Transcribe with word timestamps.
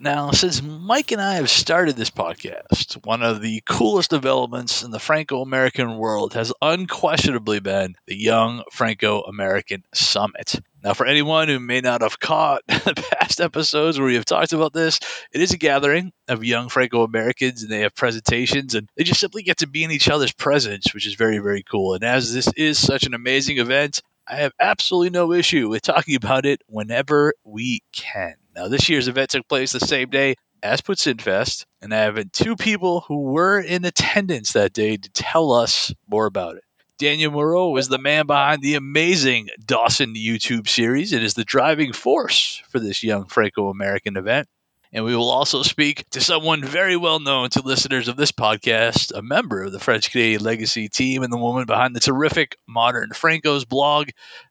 Now, 0.00 0.30
since 0.30 0.62
Mike 0.62 1.10
and 1.10 1.20
I 1.20 1.34
have 1.34 1.50
started 1.50 1.96
this 1.96 2.10
podcast, 2.10 3.04
one 3.04 3.20
of 3.24 3.40
the 3.40 3.64
coolest 3.66 4.10
developments 4.10 4.84
in 4.84 4.92
the 4.92 5.00
Franco 5.00 5.42
American 5.42 5.96
world 5.96 6.34
has 6.34 6.52
unquestionably 6.62 7.58
been 7.58 7.96
the 8.06 8.14
Young 8.14 8.62
Franco 8.70 9.22
American 9.22 9.82
Summit. 9.92 10.54
Now, 10.84 10.94
for 10.94 11.04
anyone 11.04 11.48
who 11.48 11.58
may 11.58 11.80
not 11.80 12.02
have 12.02 12.20
caught 12.20 12.62
the 12.68 13.08
past 13.10 13.40
episodes 13.40 13.98
where 13.98 14.06
we 14.06 14.14
have 14.14 14.24
talked 14.24 14.52
about 14.52 14.72
this, 14.72 15.00
it 15.32 15.40
is 15.40 15.52
a 15.52 15.58
gathering 15.58 16.12
of 16.28 16.44
young 16.44 16.68
Franco 16.68 17.02
Americans 17.02 17.64
and 17.64 17.72
they 17.72 17.80
have 17.80 17.96
presentations 17.96 18.76
and 18.76 18.88
they 18.96 19.02
just 19.02 19.18
simply 19.18 19.42
get 19.42 19.58
to 19.58 19.66
be 19.66 19.82
in 19.82 19.90
each 19.90 20.08
other's 20.08 20.32
presence, 20.32 20.94
which 20.94 21.08
is 21.08 21.14
very, 21.14 21.38
very 21.38 21.64
cool. 21.64 21.94
And 21.94 22.04
as 22.04 22.32
this 22.32 22.46
is 22.56 22.78
such 22.78 23.02
an 23.02 23.14
amazing 23.14 23.58
event, 23.58 24.02
I 24.28 24.36
have 24.36 24.52
absolutely 24.60 25.10
no 25.10 25.32
issue 25.32 25.68
with 25.68 25.82
talking 25.82 26.14
about 26.14 26.46
it 26.46 26.62
whenever 26.68 27.34
we 27.42 27.82
can. 27.92 28.36
Now, 28.54 28.68
this 28.68 28.88
year's 28.88 29.08
event 29.08 29.30
took 29.30 29.48
place 29.48 29.72
the 29.72 29.80
same 29.80 30.10
day 30.10 30.34
as 30.62 30.80
Poutine 30.80 31.20
Fest, 31.20 31.66
and 31.80 31.94
I 31.94 31.98
have 31.98 32.32
two 32.32 32.56
people 32.56 33.02
who 33.06 33.22
were 33.22 33.60
in 33.60 33.84
attendance 33.84 34.52
that 34.52 34.72
day 34.72 34.96
to 34.96 35.10
tell 35.10 35.52
us 35.52 35.92
more 36.08 36.26
about 36.26 36.56
it. 36.56 36.64
Daniel 36.98 37.30
Moreau 37.30 37.76
is 37.76 37.86
the 37.86 37.98
man 37.98 38.26
behind 38.26 38.60
the 38.60 38.74
amazing 38.74 39.48
Dawson 39.64 40.14
YouTube 40.14 40.68
series 40.68 41.12
and 41.12 41.22
is 41.22 41.34
the 41.34 41.44
driving 41.44 41.92
force 41.92 42.60
for 42.70 42.80
this 42.80 43.04
young 43.04 43.26
Franco 43.26 43.68
American 43.68 44.16
event. 44.16 44.48
And 44.92 45.04
we 45.04 45.14
will 45.14 45.30
also 45.30 45.62
speak 45.62 46.08
to 46.10 46.20
someone 46.20 46.64
very 46.64 46.96
well 46.96 47.20
known 47.20 47.50
to 47.50 47.62
listeners 47.62 48.08
of 48.08 48.16
this 48.16 48.32
podcast, 48.32 49.12
a 49.14 49.22
member 49.22 49.62
of 49.62 49.72
the 49.72 49.78
French 49.78 50.10
Canadian 50.10 50.42
Legacy 50.42 50.88
team 50.88 51.22
and 51.22 51.32
the 51.32 51.38
woman 51.38 51.66
behind 51.66 51.94
the 51.94 52.00
terrific 52.00 52.56
Modern 52.66 53.10
Franco's 53.10 53.66
blog, 53.66 54.08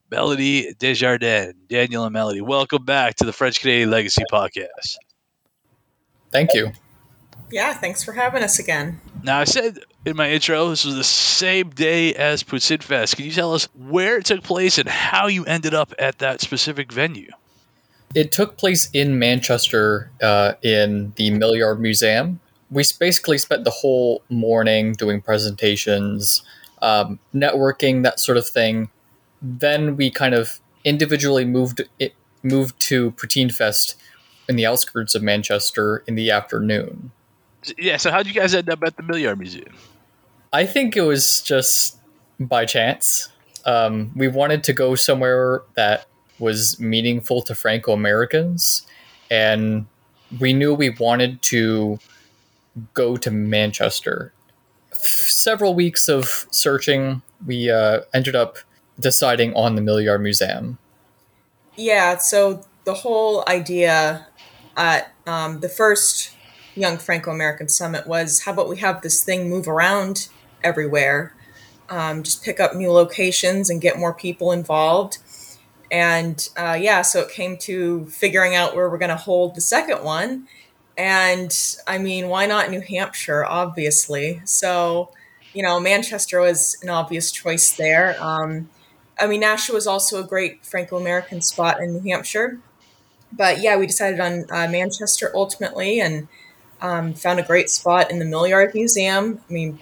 Melody 0.09 0.73
Desjardins. 0.80 1.53
Daniel 1.67 2.05
and 2.05 2.13
Melody, 2.13 2.41
welcome 2.41 2.86
back 2.86 3.16
to 3.16 3.25
the 3.25 3.33
French 3.33 3.59
Canadian 3.59 3.91
Legacy 3.91 4.23
podcast. 4.31 4.97
Thank 6.31 6.53
you. 6.53 6.72
Yeah, 7.52 7.73
thanks 7.73 8.03
for 8.03 8.11
having 8.11 8.44
us 8.44 8.59
again. 8.59 8.99
Now, 9.23 9.39
I 9.39 9.45
said 9.45 9.80
in 10.05 10.16
my 10.16 10.31
intro, 10.31 10.69
this 10.69 10.86
was 10.86 10.95
the 10.95 11.03
same 11.03 11.69
day 11.69 12.14
as 12.14 12.44
Poutine 12.44 12.83
Fest. 12.83 13.16
Can 13.16 13.25
you 13.25 13.31
tell 13.31 13.53
us 13.53 13.66
where 13.75 14.17
it 14.17 14.25
took 14.25 14.44
place 14.44 14.77
and 14.77 14.88
how 14.88 15.27
you 15.27 15.45
ended 15.45 15.73
up 15.73 15.94
at 15.99 16.19
that 16.19 16.42
specific 16.42 16.92
venue? 16.92 17.31
It 18.16 18.31
took 18.31 18.58
place 18.58 18.89
in 18.94 19.19
Manchester 19.19 20.09
uh, 20.21 20.53
in 20.61 21.14
the 21.17 21.31
Millyard 21.31 21.80
Museum. 21.80 22.39
We 22.71 22.83
basically 22.99 23.38
spent 23.38 23.64
the 23.64 23.71
whole 23.71 24.23
morning 24.30 24.94
doing 24.94 25.21
presentations, 25.21 26.42
um, 26.81 27.19
networking, 27.33 28.03
that 28.03 28.19
sort 28.19 28.38
of 28.38 28.47
thing. 28.47 28.89
Then 29.41 29.95
we 29.95 30.09
kind 30.09 30.33
of 30.33 30.59
individually 30.83 31.45
moved 31.45 31.81
it, 31.99 32.13
moved 32.43 32.80
to 32.81 33.11
Poutine 33.11 33.53
Fest 33.53 33.95
in 34.47 34.55
the 34.55 34.66
outskirts 34.66 35.16
of 35.16 35.21
Manchester 35.21 36.03
in 36.07 36.16
the 36.16 36.31
afternoon. 36.31 37.11
Yeah, 37.77 37.97
so 37.97 38.11
how 38.11 38.19
did 38.19 38.33
you 38.33 38.39
guys 38.39 38.55
end 38.55 38.69
up 38.69 38.83
at 38.83 38.95
the 38.95 39.03
Millyard 39.03 39.38
Museum? 39.38 39.75
I 40.53 40.65
think 40.65 40.95
it 40.95 41.02
was 41.02 41.42
just 41.42 41.97
by 42.39 42.65
chance. 42.65 43.30
Um, 43.65 44.11
we 44.15 44.27
wanted 44.27 44.64
to 44.65 44.73
go 44.73 44.95
somewhere 44.95 45.64
that 45.76 46.05
was 46.39 46.80
meaningful 46.80 47.42
to 47.42 47.55
Franco 47.55 47.92
Americans, 47.92 48.83
and 49.30 49.87
we 50.39 50.53
knew 50.53 50.73
we 50.73 50.92
wanted 50.92 51.42
to 51.42 51.99
go 52.93 53.17
to 53.17 53.31
Manchester. 53.31 54.33
F- 54.92 54.99
several 54.99 55.73
weeks 55.73 56.08
of 56.08 56.47
searching, 56.52 57.21
we 57.45 57.70
uh, 57.70 58.02
ended 58.14 58.36
up 58.36 58.58
deciding 58.99 59.53
on 59.53 59.75
the 59.75 59.81
Millyard 59.81 60.21
Museum. 60.21 60.77
Yeah, 61.75 62.17
so 62.17 62.65
the 62.85 62.93
whole 62.93 63.43
idea 63.47 64.27
at 64.75 65.13
um, 65.25 65.59
the 65.59 65.69
first 65.69 66.31
Young 66.75 66.97
Franco 66.97 67.31
American 67.31 67.69
Summit 67.69 68.08
was 68.08 68.41
how 68.41 68.53
about 68.53 68.69
we 68.69 68.77
have 68.77 69.02
this 69.02 69.23
thing 69.23 69.49
move 69.49 69.67
around 69.67 70.30
everywhere, 70.63 71.33
um, 71.89 72.23
just 72.23 72.43
pick 72.43 72.59
up 72.59 72.75
new 72.75 72.91
locations 72.91 73.69
and 73.69 73.81
get 73.81 73.97
more 73.97 74.13
people 74.13 74.52
involved. 74.52 75.17
And 75.91 76.47
uh, 76.58 76.77
yeah, 76.79 77.02
so 77.02 77.21
it 77.21 77.29
came 77.29 77.58
to 77.59 78.05
figuring 78.08 78.55
out 78.55 78.75
where 78.75 78.89
we're 78.89 78.97
going 78.97 79.09
to 79.09 79.15
hold 79.15 79.55
the 79.55 79.61
second 79.61 80.03
one. 80.03 80.47
And 80.97 81.55
I 81.87 81.97
mean, 81.97 82.27
why 82.27 82.45
not 82.45 82.69
New 82.69 82.81
Hampshire, 82.81 83.45
obviously? 83.45 84.41
So, 84.45 85.11
you 85.53 85.64
know, 85.64 85.79
Manchester 85.79 86.41
was 86.41 86.77
an 86.81 86.89
obvious 86.89 87.31
choice 87.31 87.71
there. 87.71 88.17
Um, 88.19 88.69
I 89.20 89.28
mean, 89.28 89.42
Nashua 89.42 89.76
was 89.76 89.88
also 89.88 90.23
a 90.23 90.28
great 90.28 90.66
Franco 90.66 90.98
American 90.98 91.42
spot 91.42 91.82
in 91.82 91.94
New 91.94 92.11
Hampshire. 92.11 92.60
But 93.32 93.61
yeah, 93.61 93.78
we 93.78 93.88
decided 93.88 94.20
on 94.20 94.45
uh, 94.50 94.67
Manchester 94.70 95.32
ultimately 95.33 96.00
and 96.00 96.28
um, 96.82 97.14
found 97.14 97.39
a 97.39 97.44
great 97.44 97.70
spot 97.70 98.11
in 98.11 98.20
the 98.20 98.26
Millyard 98.26 98.73
Museum. 98.73 99.42
I 99.50 99.54
mean, 99.54 99.80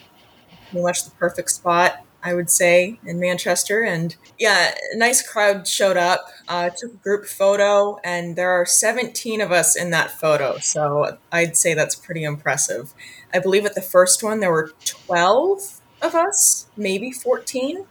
pretty 0.69 0.83
much 0.83 1.05
the 1.05 1.11
perfect 1.11 1.51
spot, 1.51 2.03
I 2.23 2.33
would 2.33 2.49
say, 2.49 2.99
in 3.05 3.19
Manchester. 3.19 3.83
And 3.83 4.15
yeah, 4.39 4.73
a 4.93 4.97
nice 4.97 5.27
crowd 5.27 5.67
showed 5.67 5.97
up, 5.97 6.27
uh, 6.47 6.69
took 6.69 6.93
a 6.93 6.97
group 6.97 7.25
photo, 7.25 7.99
and 8.03 8.35
there 8.35 8.49
are 8.49 8.65
17 8.65 9.41
of 9.41 9.51
us 9.51 9.75
in 9.75 9.91
that 9.91 10.11
photo. 10.11 10.57
So 10.59 11.17
I'd 11.31 11.55
say 11.57 11.73
that's 11.73 11.95
pretty 11.95 12.23
impressive. 12.23 12.93
I 13.33 13.39
believe 13.39 13.65
at 13.65 13.75
the 13.75 13.81
first 13.81 14.23
one 14.23 14.39
there 14.39 14.51
were 14.51 14.71
12 14.85 15.81
of 16.01 16.15
us, 16.15 16.67
maybe 16.75 17.11
14. 17.11 17.85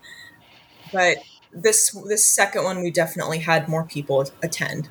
But 0.93 1.19
this 1.54 1.91
this 2.06 2.26
second 2.26 2.65
one 2.65 2.82
we 2.82 2.91
definitely 2.91 3.38
had 3.38 3.69
more 3.69 3.84
people 3.84 4.28
attend. 4.42 4.88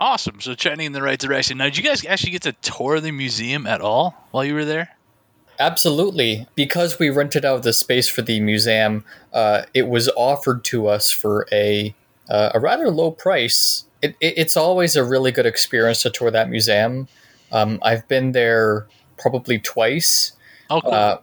Awesome. 0.00 0.40
So 0.40 0.54
trending 0.54 0.86
in 0.86 0.92
the 0.92 1.02
right 1.02 1.18
direction. 1.18 1.58
Now, 1.58 1.64
did 1.64 1.76
you 1.76 1.84
guys 1.84 2.04
actually 2.06 2.32
get 2.32 2.42
to 2.42 2.52
tour 2.52 3.00
the 3.00 3.12
museum 3.12 3.66
at 3.66 3.82
all 3.82 4.14
while 4.30 4.44
you 4.44 4.54
were 4.54 4.64
there? 4.64 4.96
Absolutely. 5.58 6.46
Because 6.54 6.98
we 6.98 7.10
rented 7.10 7.44
out 7.44 7.62
the 7.62 7.74
space 7.74 8.08
for 8.08 8.22
the 8.22 8.40
museum, 8.40 9.04
uh, 9.34 9.64
it 9.74 9.88
was 9.88 10.08
offered 10.16 10.64
to 10.64 10.86
us 10.88 11.10
for 11.10 11.46
a, 11.52 11.94
uh, 12.30 12.50
a 12.54 12.60
rather 12.60 12.90
low 12.90 13.10
price. 13.10 13.84
It, 14.00 14.16
it, 14.20 14.38
it's 14.38 14.56
always 14.56 14.96
a 14.96 15.04
really 15.04 15.32
good 15.32 15.44
experience 15.44 16.00
to 16.02 16.10
tour 16.10 16.30
that 16.30 16.48
museum. 16.48 17.06
Um, 17.52 17.78
I've 17.82 18.08
been 18.08 18.32
there 18.32 18.86
probably 19.18 19.58
twice. 19.58 20.32
Oh, 20.70 20.80
cool. 20.80 20.94
Uh, 20.94 21.18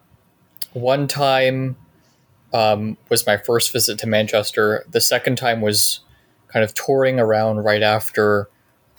one 0.74 1.08
time 1.08 1.78
um, 2.54 2.98
was 3.10 3.26
my 3.26 3.38
first 3.38 3.72
visit 3.72 4.00
to 4.00 4.08
Manchester. 4.08 4.86
The 4.90 5.02
second 5.02 5.38
time 5.38 5.62
was 5.62 6.02
kind 6.48 6.64
of 6.64 6.74
touring 6.74 7.20
around 7.20 7.58
right 7.58 7.84
after 7.84 8.50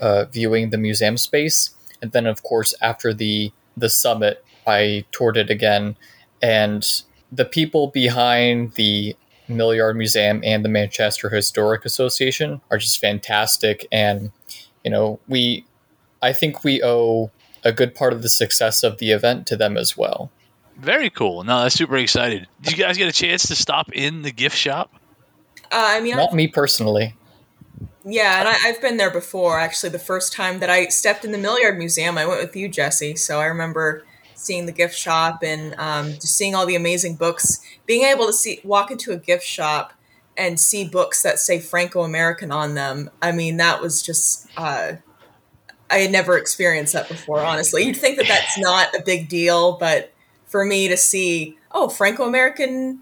uh, 0.00 0.26
viewing 0.26 0.70
the 0.70 0.78
museum 0.78 1.16
space, 1.16 1.74
and 2.00 2.12
then 2.12 2.26
of 2.26 2.42
course 2.42 2.74
after 2.80 3.12
the 3.12 3.52
the 3.76 3.88
summit, 3.88 4.44
I 4.66 5.04
toured 5.12 5.36
it 5.36 5.50
again, 5.50 5.96
and 6.42 6.86
the 7.30 7.44
people 7.44 7.88
behind 7.88 8.72
the 8.72 9.16
Millyard 9.48 9.96
Museum 9.96 10.40
and 10.44 10.64
the 10.64 10.68
Manchester 10.68 11.30
Historic 11.30 11.84
Association 11.84 12.60
are 12.70 12.78
just 12.78 13.00
fantastic, 13.00 13.86
and 13.90 14.30
you 14.84 14.90
know 14.90 15.20
we, 15.26 15.64
I 16.22 16.32
think 16.32 16.64
we 16.64 16.82
owe 16.82 17.30
a 17.64 17.72
good 17.72 17.94
part 17.94 18.12
of 18.12 18.22
the 18.22 18.28
success 18.28 18.82
of 18.82 18.98
the 18.98 19.10
event 19.10 19.46
to 19.48 19.56
them 19.56 19.76
as 19.76 19.96
well. 19.96 20.30
Very 20.78 21.10
cool. 21.10 21.42
No, 21.44 21.62
that's 21.62 21.74
super 21.74 21.96
excited. 21.96 22.46
Did 22.62 22.76
you 22.76 22.84
guys 22.84 22.96
get 22.96 23.08
a 23.08 23.12
chance 23.12 23.48
to 23.48 23.56
stop 23.56 23.90
in 23.92 24.22
the 24.22 24.30
gift 24.30 24.56
shop? 24.56 24.92
Uh, 25.64 25.70
I 25.72 26.00
mean, 26.00 26.16
Not 26.16 26.32
I, 26.32 26.36
me 26.36 26.46
personally. 26.48 27.14
yeah, 28.04 28.38
and 28.40 28.48
I, 28.48 28.54
I've 28.64 28.80
been 28.80 28.96
there 28.96 29.10
before. 29.10 29.58
Actually, 29.58 29.90
the 29.90 29.98
first 29.98 30.32
time 30.32 30.60
that 30.60 30.70
I 30.70 30.86
stepped 30.86 31.24
in 31.24 31.32
the 31.32 31.38
Millyard 31.38 31.76
Museum, 31.76 32.16
I 32.16 32.26
went 32.26 32.40
with 32.40 32.54
you, 32.56 32.68
Jesse. 32.68 33.16
So 33.16 33.40
I 33.40 33.46
remember 33.46 34.04
seeing 34.34 34.66
the 34.66 34.72
gift 34.72 34.94
shop 34.96 35.42
and 35.42 35.74
um, 35.78 36.12
just 36.14 36.36
seeing 36.36 36.54
all 36.54 36.64
the 36.64 36.76
amazing 36.76 37.16
books. 37.16 37.60
Being 37.86 38.04
able 38.04 38.26
to 38.26 38.32
see 38.32 38.60
walk 38.62 38.90
into 38.90 39.10
a 39.12 39.16
gift 39.16 39.44
shop 39.44 39.92
and 40.36 40.60
see 40.60 40.88
books 40.88 41.22
that 41.22 41.40
say 41.40 41.58
Franco 41.58 42.02
American 42.02 42.52
on 42.52 42.74
them. 42.74 43.10
I 43.20 43.32
mean, 43.32 43.56
that 43.56 43.82
was 43.82 44.00
just. 44.00 44.46
Uh, 44.56 44.92
I 45.90 45.96
had 45.98 46.12
never 46.12 46.38
experienced 46.38 46.92
that 46.92 47.08
before. 47.08 47.40
Honestly, 47.40 47.84
you'd 47.84 47.96
think 47.96 48.18
that 48.18 48.28
that's 48.28 48.58
not 48.58 48.94
a 48.94 49.02
big 49.04 49.28
deal, 49.28 49.76
but 49.78 50.12
for 50.48 50.64
me 50.64 50.88
to 50.88 50.96
see, 50.96 51.56
oh, 51.72 51.88
Franco 51.88 52.26
American 52.26 53.00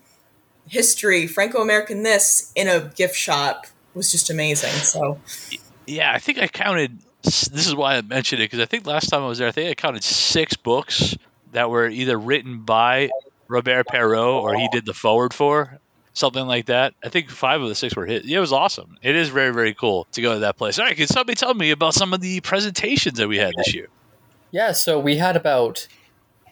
history, 0.68 1.26
Franco 1.26 1.62
American 1.62 2.02
this 2.02 2.52
in 2.54 2.68
a 2.68 2.80
gift 2.96 3.16
shop 3.16 3.66
was 3.94 4.10
just 4.10 4.30
amazing. 4.30 4.70
So 4.70 5.18
Yeah, 5.86 6.12
I 6.12 6.18
think 6.18 6.38
I 6.38 6.48
counted. 6.48 6.98
This 7.22 7.66
is 7.66 7.74
why 7.74 7.96
I 7.96 8.02
mentioned 8.02 8.40
it 8.40 8.44
because 8.44 8.60
I 8.60 8.66
think 8.66 8.86
last 8.86 9.08
time 9.08 9.22
I 9.22 9.26
was 9.26 9.38
there, 9.38 9.48
I 9.48 9.52
think 9.52 9.70
I 9.70 9.74
counted 9.74 10.04
six 10.04 10.56
books 10.56 11.16
that 11.52 11.70
were 11.70 11.88
either 11.88 12.18
written 12.18 12.60
by 12.60 13.10
Robert 13.48 13.86
Perrault 13.88 14.42
or 14.42 14.54
he 14.54 14.68
did 14.70 14.84
the 14.84 14.94
forward 14.94 15.32
for, 15.32 15.78
something 16.12 16.46
like 16.46 16.66
that. 16.66 16.94
I 17.04 17.08
think 17.08 17.30
five 17.30 17.60
of 17.62 17.68
the 17.68 17.74
six 17.74 17.96
were 17.96 18.06
hit. 18.06 18.24
Yeah, 18.24 18.38
it 18.38 18.40
was 18.40 18.52
awesome. 18.52 18.96
It 19.02 19.16
is 19.16 19.28
very, 19.28 19.52
very 19.52 19.74
cool 19.74 20.06
to 20.12 20.22
go 20.22 20.34
to 20.34 20.40
that 20.40 20.56
place. 20.56 20.78
All 20.78 20.84
right, 20.84 20.96
can 20.96 21.06
somebody 21.06 21.34
tell 21.34 21.54
me 21.54 21.70
about 21.70 21.94
some 21.94 22.12
of 22.12 22.20
the 22.20 22.40
presentations 22.40 23.18
that 23.18 23.28
we 23.28 23.38
had 23.38 23.54
this 23.56 23.74
year? 23.74 23.88
Yeah, 24.50 24.72
so 24.72 25.00
we 25.00 25.16
had 25.16 25.36
about 25.36 25.88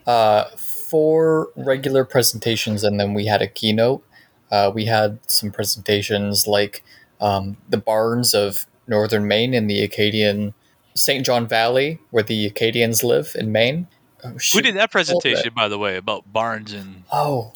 uh, 0.06 0.44
four 0.84 1.48
regular 1.56 2.04
presentations 2.04 2.84
and 2.84 2.98
then 3.00 3.14
we 3.14 3.26
had 3.26 3.42
a 3.42 3.48
keynote. 3.48 4.04
Uh, 4.50 4.70
we 4.72 4.84
had 4.84 5.18
some 5.26 5.50
presentations 5.50 6.46
like 6.46 6.84
um, 7.20 7.56
the 7.68 7.78
Barns 7.78 8.34
of 8.34 8.66
northern 8.86 9.26
Maine 9.26 9.54
in 9.54 9.66
the 9.66 9.82
Acadian 9.82 10.54
St. 10.94 11.24
John 11.24 11.46
Valley, 11.48 11.98
where 12.10 12.22
the 12.22 12.46
Acadians 12.46 13.02
live 13.02 13.34
in 13.38 13.50
Maine. 13.50 13.88
Oh, 14.22 14.36
Who 14.52 14.62
did 14.62 14.76
that 14.76 14.90
presentation, 14.90 15.52
by 15.54 15.68
the 15.68 15.78
way, 15.78 15.96
about 15.96 16.32
Barns 16.32 16.72
and? 16.72 17.04
Oh, 17.12 17.52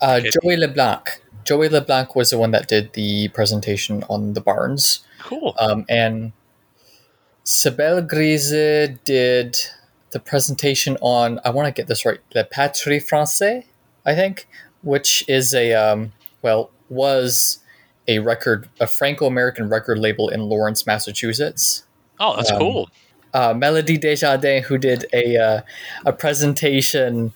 uh, 0.00 0.20
Joey 0.20 0.56
LeBlanc. 0.56 1.22
Joey 1.44 1.68
LeBlanc 1.68 2.14
was 2.14 2.30
the 2.30 2.38
one 2.38 2.50
that 2.50 2.68
did 2.68 2.92
the 2.94 3.28
presentation 3.28 4.04
on 4.08 4.34
the 4.34 4.40
Barns. 4.40 5.04
Cool. 5.20 5.54
Um, 5.58 5.84
and 5.88 6.32
Sibel 7.44 8.06
Grise 8.06 8.50
did 9.04 9.58
the 10.12 10.20
presentation 10.20 10.96
on, 11.00 11.40
I 11.44 11.50
want 11.50 11.66
to 11.66 11.72
get 11.72 11.88
this 11.88 12.04
right, 12.04 12.20
Le 12.34 12.44
Patrie 12.44 13.00
Français, 13.00 13.64
I 14.06 14.14
think, 14.14 14.48
which 14.82 15.24
is 15.28 15.54
a, 15.54 15.72
um, 15.74 16.12
well, 16.42 16.70
was 16.88 17.58
a 18.06 18.18
record, 18.18 18.68
a 18.80 18.86
Franco 18.86 19.26
American 19.26 19.68
record 19.68 19.98
label 19.98 20.28
in 20.28 20.42
Lawrence, 20.42 20.86
Massachusetts. 20.86 21.84
Oh, 22.18 22.36
that's 22.36 22.50
um, 22.50 22.58
cool. 22.58 22.90
Uh, 23.34 23.54
Melody 23.54 23.96
Desjardins, 23.96 24.66
who 24.66 24.76
did 24.76 25.06
a 25.12 25.36
uh, 25.36 25.62
a 26.04 26.12
presentation 26.12 27.32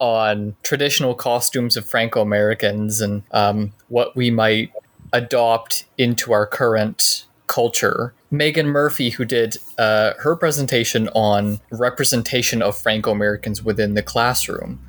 on 0.00 0.56
traditional 0.62 1.14
costumes 1.14 1.76
of 1.76 1.86
Franco 1.86 2.20
Americans 2.20 3.00
and 3.00 3.22
um, 3.30 3.72
what 3.88 4.16
we 4.16 4.30
might 4.30 4.72
adopt 5.12 5.84
into 5.98 6.32
our 6.32 6.46
current 6.46 7.26
culture. 7.50 8.14
Megan 8.30 8.68
Murphy, 8.68 9.10
who 9.10 9.24
did 9.24 9.58
uh, 9.76 10.12
her 10.20 10.36
presentation 10.36 11.08
on 11.08 11.60
representation 11.72 12.62
of 12.62 12.78
Franco 12.78 13.10
Americans 13.10 13.60
within 13.62 13.94
the 13.94 14.02
classroom, 14.02 14.80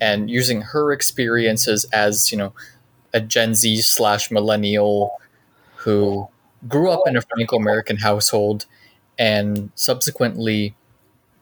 and 0.00 0.30
using 0.30 0.60
her 0.60 0.92
experiences 0.92 1.86
as 1.92 2.30
you 2.30 2.36
know 2.38 2.52
a 3.14 3.20
Gen 3.20 3.54
Z 3.54 3.78
slash 3.78 4.30
millennial 4.30 5.18
who 5.76 6.28
grew 6.68 6.90
up 6.90 7.00
in 7.06 7.16
a 7.16 7.22
Franco 7.22 7.56
American 7.56 7.96
household 7.96 8.66
and 9.18 9.70
subsequently 9.74 10.74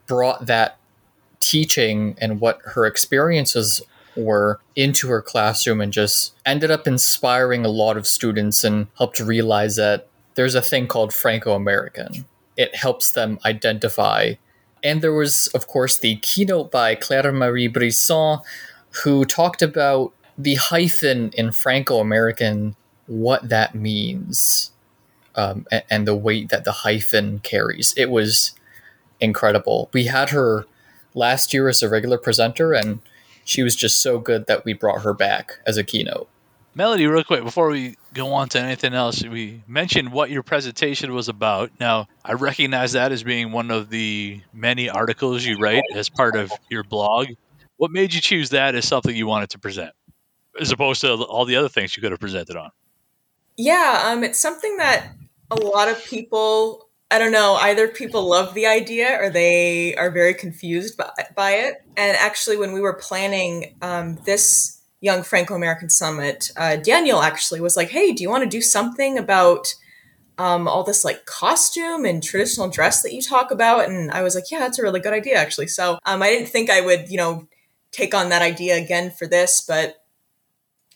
brought 0.06 0.46
that 0.46 0.78
teaching 1.40 2.16
and 2.20 2.40
what 2.40 2.60
her 2.64 2.86
experiences 2.86 3.82
were 4.16 4.60
into 4.76 5.08
her 5.08 5.22
classroom 5.22 5.80
and 5.80 5.92
just 5.92 6.34
ended 6.46 6.70
up 6.70 6.86
inspiring 6.86 7.64
a 7.64 7.68
lot 7.68 7.96
of 7.96 8.06
students 8.06 8.64
and 8.64 8.86
helped 8.96 9.18
realize 9.20 9.76
that 9.76 10.08
there's 10.38 10.54
a 10.54 10.62
thing 10.62 10.86
called 10.86 11.12
Franco 11.12 11.54
American. 11.54 12.24
It 12.56 12.76
helps 12.76 13.10
them 13.10 13.40
identify. 13.44 14.34
And 14.84 15.02
there 15.02 15.12
was, 15.12 15.48
of 15.48 15.66
course, 15.66 15.98
the 15.98 16.14
keynote 16.22 16.70
by 16.70 16.94
Claire 16.94 17.32
Marie 17.32 17.66
Brisson, 17.66 18.38
who 19.02 19.24
talked 19.24 19.62
about 19.62 20.12
the 20.38 20.54
hyphen 20.54 21.32
in 21.34 21.50
Franco 21.50 21.98
American, 21.98 22.76
what 23.08 23.48
that 23.48 23.74
means, 23.74 24.70
um, 25.34 25.66
and, 25.72 25.82
and 25.90 26.06
the 26.06 26.14
weight 26.14 26.50
that 26.50 26.62
the 26.62 26.86
hyphen 26.86 27.40
carries. 27.40 27.92
It 27.96 28.08
was 28.08 28.52
incredible. 29.18 29.90
We 29.92 30.04
had 30.04 30.30
her 30.30 30.66
last 31.14 31.52
year 31.52 31.68
as 31.68 31.82
a 31.82 31.88
regular 31.88 32.16
presenter, 32.16 32.72
and 32.72 33.00
she 33.44 33.64
was 33.64 33.74
just 33.74 34.00
so 34.00 34.20
good 34.20 34.46
that 34.46 34.64
we 34.64 34.72
brought 34.72 35.02
her 35.02 35.12
back 35.12 35.58
as 35.66 35.76
a 35.76 35.82
keynote. 35.82 36.28
Melody, 36.78 37.08
real 37.08 37.24
quick, 37.24 37.42
before 37.42 37.70
we 37.70 37.96
go 38.14 38.34
on 38.34 38.48
to 38.50 38.60
anything 38.60 38.94
else, 38.94 39.24
we 39.24 39.64
mentioned 39.66 40.12
what 40.12 40.30
your 40.30 40.44
presentation 40.44 41.12
was 41.12 41.28
about. 41.28 41.72
Now, 41.80 42.06
I 42.24 42.34
recognize 42.34 42.92
that 42.92 43.10
as 43.10 43.24
being 43.24 43.50
one 43.50 43.72
of 43.72 43.90
the 43.90 44.40
many 44.52 44.88
articles 44.88 45.44
you 45.44 45.58
write 45.58 45.82
as 45.92 46.08
part 46.08 46.36
of 46.36 46.52
your 46.70 46.84
blog. 46.84 47.30
What 47.78 47.90
made 47.90 48.14
you 48.14 48.20
choose 48.20 48.50
that 48.50 48.76
as 48.76 48.86
something 48.86 49.14
you 49.14 49.26
wanted 49.26 49.50
to 49.50 49.58
present? 49.58 49.90
as 50.60 50.70
opposed 50.70 51.00
to 51.00 51.14
all 51.14 51.44
the 51.44 51.56
other 51.56 51.68
things 51.68 51.96
you 51.96 52.00
could 52.00 52.12
have 52.12 52.20
presented 52.20 52.56
on. 52.56 52.70
Yeah, 53.56 54.02
um, 54.06 54.22
it's 54.22 54.38
something 54.38 54.76
that 54.76 55.08
a 55.50 55.56
lot 55.56 55.88
of 55.88 56.04
people, 56.04 56.88
I 57.10 57.18
don't 57.18 57.32
know, 57.32 57.54
either 57.60 57.88
people 57.88 58.28
love 58.28 58.54
the 58.54 58.66
idea 58.66 59.18
or 59.20 59.30
they 59.30 59.96
are 59.96 60.12
very 60.12 60.34
confused 60.34 60.96
by, 60.96 61.10
by 61.34 61.50
it. 61.52 61.82
And 61.96 62.16
actually, 62.16 62.56
when 62.56 62.72
we 62.72 62.80
were 62.80 62.94
planning 62.94 63.76
um, 63.82 64.18
this 64.24 64.77
Young 65.00 65.22
Franco 65.22 65.54
American 65.54 65.90
Summit, 65.90 66.50
uh, 66.56 66.76
Daniel 66.76 67.22
actually 67.22 67.60
was 67.60 67.76
like, 67.76 67.90
hey, 67.90 68.12
do 68.12 68.22
you 68.22 68.30
want 68.30 68.44
to 68.44 68.48
do 68.48 68.60
something 68.60 69.16
about 69.16 69.74
um, 70.38 70.68
all 70.68 70.84
this 70.84 71.04
like 71.04 71.24
costume 71.26 72.04
and 72.04 72.22
traditional 72.22 72.68
dress 72.68 73.02
that 73.02 73.12
you 73.12 73.22
talk 73.22 73.50
about? 73.50 73.88
And 73.88 74.10
I 74.10 74.22
was 74.22 74.34
like, 74.34 74.50
yeah, 74.50 74.58
that's 74.58 74.78
a 74.78 74.82
really 74.82 75.00
good 75.00 75.12
idea, 75.12 75.36
actually. 75.36 75.68
So 75.68 75.98
um, 76.04 76.22
I 76.22 76.30
didn't 76.30 76.48
think 76.48 76.70
I 76.70 76.80
would, 76.80 77.10
you 77.10 77.16
know, 77.16 77.46
take 77.92 78.14
on 78.14 78.28
that 78.30 78.42
idea 78.42 78.76
again 78.76 79.10
for 79.10 79.26
this, 79.26 79.64
but 79.66 80.04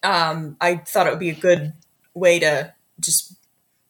um, 0.03 0.57
I 0.61 0.77
thought 0.77 1.07
it 1.07 1.11
would 1.11 1.19
be 1.19 1.31
a 1.31 1.35
good 1.35 1.73
way 2.15 2.39
to 2.41 2.75
just 3.01 3.35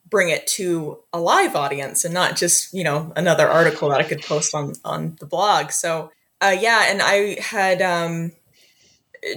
bring 0.08 0.28
it 0.28 0.46
to 0.46 0.98
a 1.12 1.18
live 1.18 1.56
audience 1.56 2.04
and 2.04 2.12
not 2.12 2.36
just 2.36 2.72
you 2.74 2.84
know 2.84 3.12
another 3.16 3.48
article 3.48 3.88
that 3.88 3.98
I 3.98 4.04
could 4.04 4.20
post 4.22 4.54
on 4.54 4.74
on 4.84 5.16
the 5.18 5.26
blog. 5.26 5.70
So 5.70 6.12
uh, 6.40 6.56
yeah, 6.58 6.86
and 6.88 7.00
I 7.02 7.40
had 7.40 7.80
um, 7.80 8.32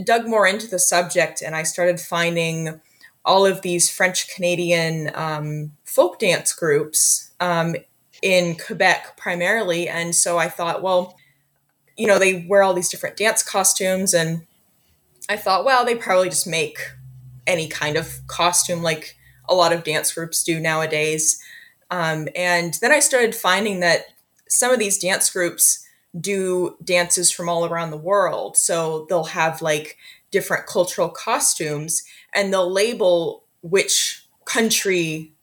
dug 0.04 0.28
more 0.28 0.48
into 0.48 0.68
the 0.68 0.80
subject 0.80 1.42
and 1.42 1.56
I 1.56 1.64
started 1.64 2.00
finding 2.00 2.82
all 3.24 3.46
of 3.46 3.62
these 3.62 3.90
French 3.90 4.34
Canadian 4.34 5.12
um, 5.16 5.72
folk 5.84 6.20
dance 6.20 6.54
groups 6.54 7.32
um, 7.40 7.76
in 8.22 8.56
Quebec 8.56 9.18
primarily, 9.18 9.90
and 9.90 10.16
so 10.16 10.38
I 10.38 10.48
thought, 10.48 10.84
well, 10.84 11.18
you 11.98 12.08
know, 12.08 12.20
they 12.20 12.46
wear 12.48 12.62
all 12.62 12.74
these 12.74 12.90
different 12.90 13.18
dance 13.18 13.42
costumes 13.42 14.14
and 14.14 14.46
I 15.28 15.38
thought, 15.38 15.66
well, 15.66 15.86
they 15.86 15.96
probably 15.96 16.30
just 16.30 16.46
make 16.48 16.78
any 17.48 17.68
kind 17.68 17.98
of 17.98 18.20
costume 18.28 18.84
like 18.84 19.16
a 19.48 19.56
lot 19.56 19.74
of 19.74 19.84
dance 19.84 20.14
groups 20.14 20.44
do 20.44 20.60
nowadays. 20.60 21.42
Um, 21.90 22.28
and 22.36 22.76
then 22.82 22.92
I 22.92 23.00
started 23.00 23.36
finding 23.36 23.80
that 23.80 24.06
some 24.48 24.72
of 24.72 24.80
these 24.80 24.98
dance 24.98 25.30
groups 25.30 25.85
do 26.20 26.78
dances 26.84 27.32
from 27.32 27.50
all 27.50 27.66
around 27.66 27.92
the 27.92 27.98
world. 27.98 28.58
So 28.58 29.06
they'll 29.10 29.26
have 29.26 29.62
like 29.62 29.98
different 30.32 30.68
cultural 30.68 31.10
costumes 31.10 32.04
and 32.34 32.52
they'll 32.52 32.72
label 32.72 33.46
which 33.62 34.26
country 34.46 35.34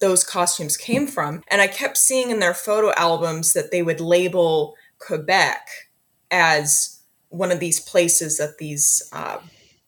those 0.00 0.24
costumes 0.24 0.76
came 0.76 1.06
from. 1.06 1.42
And 1.48 1.60
I 1.60 1.66
kept 1.68 1.96
seeing 1.96 2.30
in 2.30 2.40
their 2.40 2.54
photo 2.54 2.92
albums 2.96 3.52
that 3.52 3.70
they 3.70 3.82
would 3.82 4.00
label 4.00 4.74
Quebec 4.98 5.68
as 6.30 7.00
one 7.28 7.50
of 7.50 7.60
these 7.60 7.80
places 7.80 8.38
that 8.38 8.58
these 8.58 9.08
uh, 9.12 9.38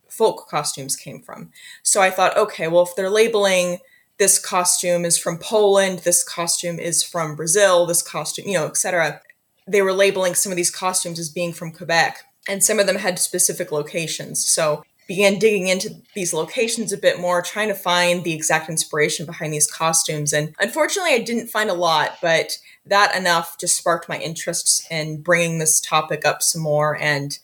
folk 0.09 0.49
costumes 0.49 0.97
came 0.97 1.21
from. 1.21 1.51
So 1.83 2.01
I 2.01 2.11
thought, 2.11 2.37
okay, 2.37 2.69
well, 2.69 2.85
if 2.85 2.97
they're 2.97 3.11
labeling 3.11 3.79
this 4.19 4.39
costume 4.39 5.05
is 5.05 5.19
from 5.19 5.39
Poland, 5.39 6.01
this 6.01 6.23
costume 6.23 6.79
is 6.79 7.03
from 7.03 7.35
Brazil, 7.35 7.85
this 7.85 8.03
costume, 8.03 8.47
you 8.47 8.55
know, 8.55 8.67
etc. 8.67 9.21
They 9.67 9.83
were 9.83 9.93
labeling 9.93 10.35
some 10.35 10.53
of 10.53 10.57
these 10.57 10.71
costumes 10.71 11.19
as 11.19 11.29
being 11.31 11.53
from 11.53 11.73
Quebec, 11.73 12.25
and 12.49 12.63
some 12.63 12.79
of 12.79 12.87
them 12.87 12.97
had 12.97 13.19
specific 13.19 13.73
locations. 13.73 14.47
So 14.47 14.85
began 15.07 15.39
digging 15.39 15.69
into 15.69 15.91
these 16.15 16.33
locations 16.33 16.93
a 16.93 16.99
bit 16.99 17.21
more, 17.21 17.43
trying 17.43 17.69
to 17.69 17.75
find 17.75 18.25
the 18.25 18.33
exact 18.33 18.71
inspiration 18.71 19.27
behind 19.27 19.53
these 19.53 19.71
costumes. 19.71 20.33
And 20.33 20.55
unfortunately, 20.59 21.13
I 21.13 21.19
didn't 21.21 21.49
find 21.49 21.69
a 21.69 21.75
lot, 21.75 22.19
but 22.23 22.59
that 22.87 23.15
enough 23.15 23.59
just 23.59 23.77
sparked 23.77 24.09
my 24.09 24.19
interest 24.19 24.87
in 24.91 25.21
bringing 25.21 25.59
this 25.59 25.81
topic 25.81 26.25
up 26.25 26.43
some 26.43 26.63
more. 26.63 26.99
And 27.01 27.39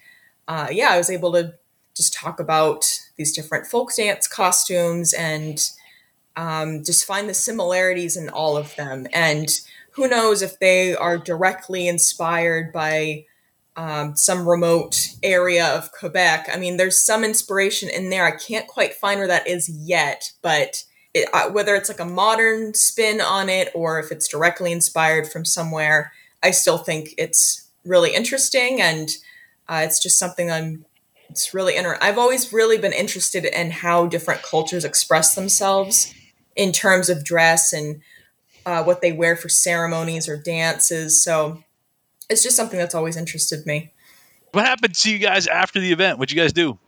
uh, 0.48 0.68
yeah, 0.70 0.88
I 0.90 0.98
was 0.98 1.10
able 1.10 1.32
to 1.32 1.54
just 1.94 2.14
talk 2.14 2.40
about 2.40 2.98
these 3.16 3.34
different 3.34 3.66
folk 3.66 3.94
dance 3.94 4.26
costumes 4.26 5.12
and 5.12 5.62
um, 6.36 6.82
just 6.82 7.04
find 7.04 7.28
the 7.28 7.34
similarities 7.34 8.16
in 8.16 8.30
all 8.30 8.56
of 8.56 8.74
them. 8.76 9.06
And 9.12 9.48
who 9.92 10.08
knows 10.08 10.42
if 10.42 10.58
they 10.58 10.94
are 10.94 11.18
directly 11.18 11.88
inspired 11.88 12.72
by 12.72 13.24
um, 13.76 14.16
some 14.16 14.48
remote 14.48 15.08
area 15.22 15.66
of 15.66 15.92
Quebec. 15.92 16.48
I 16.52 16.58
mean, 16.58 16.76
there's 16.76 17.00
some 17.00 17.24
inspiration 17.24 17.88
in 17.88 18.10
there. 18.10 18.26
I 18.26 18.36
can't 18.36 18.66
quite 18.66 18.94
find 18.94 19.18
where 19.18 19.28
that 19.28 19.46
is 19.46 19.68
yet, 19.68 20.32
but 20.42 20.84
it, 21.14 21.28
uh, 21.32 21.50
whether 21.50 21.74
it's 21.74 21.88
like 21.88 22.00
a 22.00 22.04
modern 22.04 22.74
spin 22.74 23.20
on 23.20 23.48
it 23.48 23.70
or 23.74 23.98
if 23.98 24.12
it's 24.12 24.28
directly 24.28 24.72
inspired 24.72 25.28
from 25.28 25.44
somewhere, 25.44 26.12
I 26.42 26.50
still 26.50 26.78
think 26.78 27.14
it's 27.18 27.68
really 27.84 28.14
interesting 28.14 28.80
and 28.80 29.10
uh, 29.68 29.82
it's 29.84 30.02
just 30.02 30.18
something 30.18 30.50
I'm. 30.50 30.84
It's 31.28 31.54
really 31.54 31.76
inter- 31.76 31.98
I've 32.00 32.18
always 32.18 32.52
really 32.52 32.76
been 32.76 32.92
interested 32.92 33.44
in 33.44 33.70
how 33.70 34.06
different 34.06 34.42
cultures 34.42 34.84
express 34.84 35.36
themselves 35.36 36.12
in 36.56 36.72
terms 36.72 37.08
of 37.08 37.24
dress 37.24 37.72
and 37.72 38.02
uh, 38.66 38.82
what 38.82 39.00
they 39.00 39.12
wear 39.12 39.36
for 39.36 39.48
ceremonies 39.48 40.28
or 40.28 40.36
dances. 40.36 41.22
So 41.22 41.62
it's 42.28 42.42
just 42.42 42.56
something 42.56 42.78
that's 42.78 42.94
always 42.94 43.16
interested 43.16 43.66
me. 43.66 43.92
What 44.52 44.66
happened 44.66 44.94
to 44.96 45.12
you 45.12 45.18
guys 45.18 45.46
after 45.46 45.80
the 45.80 45.92
event? 45.92 46.18
What'd 46.18 46.34
you 46.34 46.40
guys 46.40 46.52
do? 46.52 46.78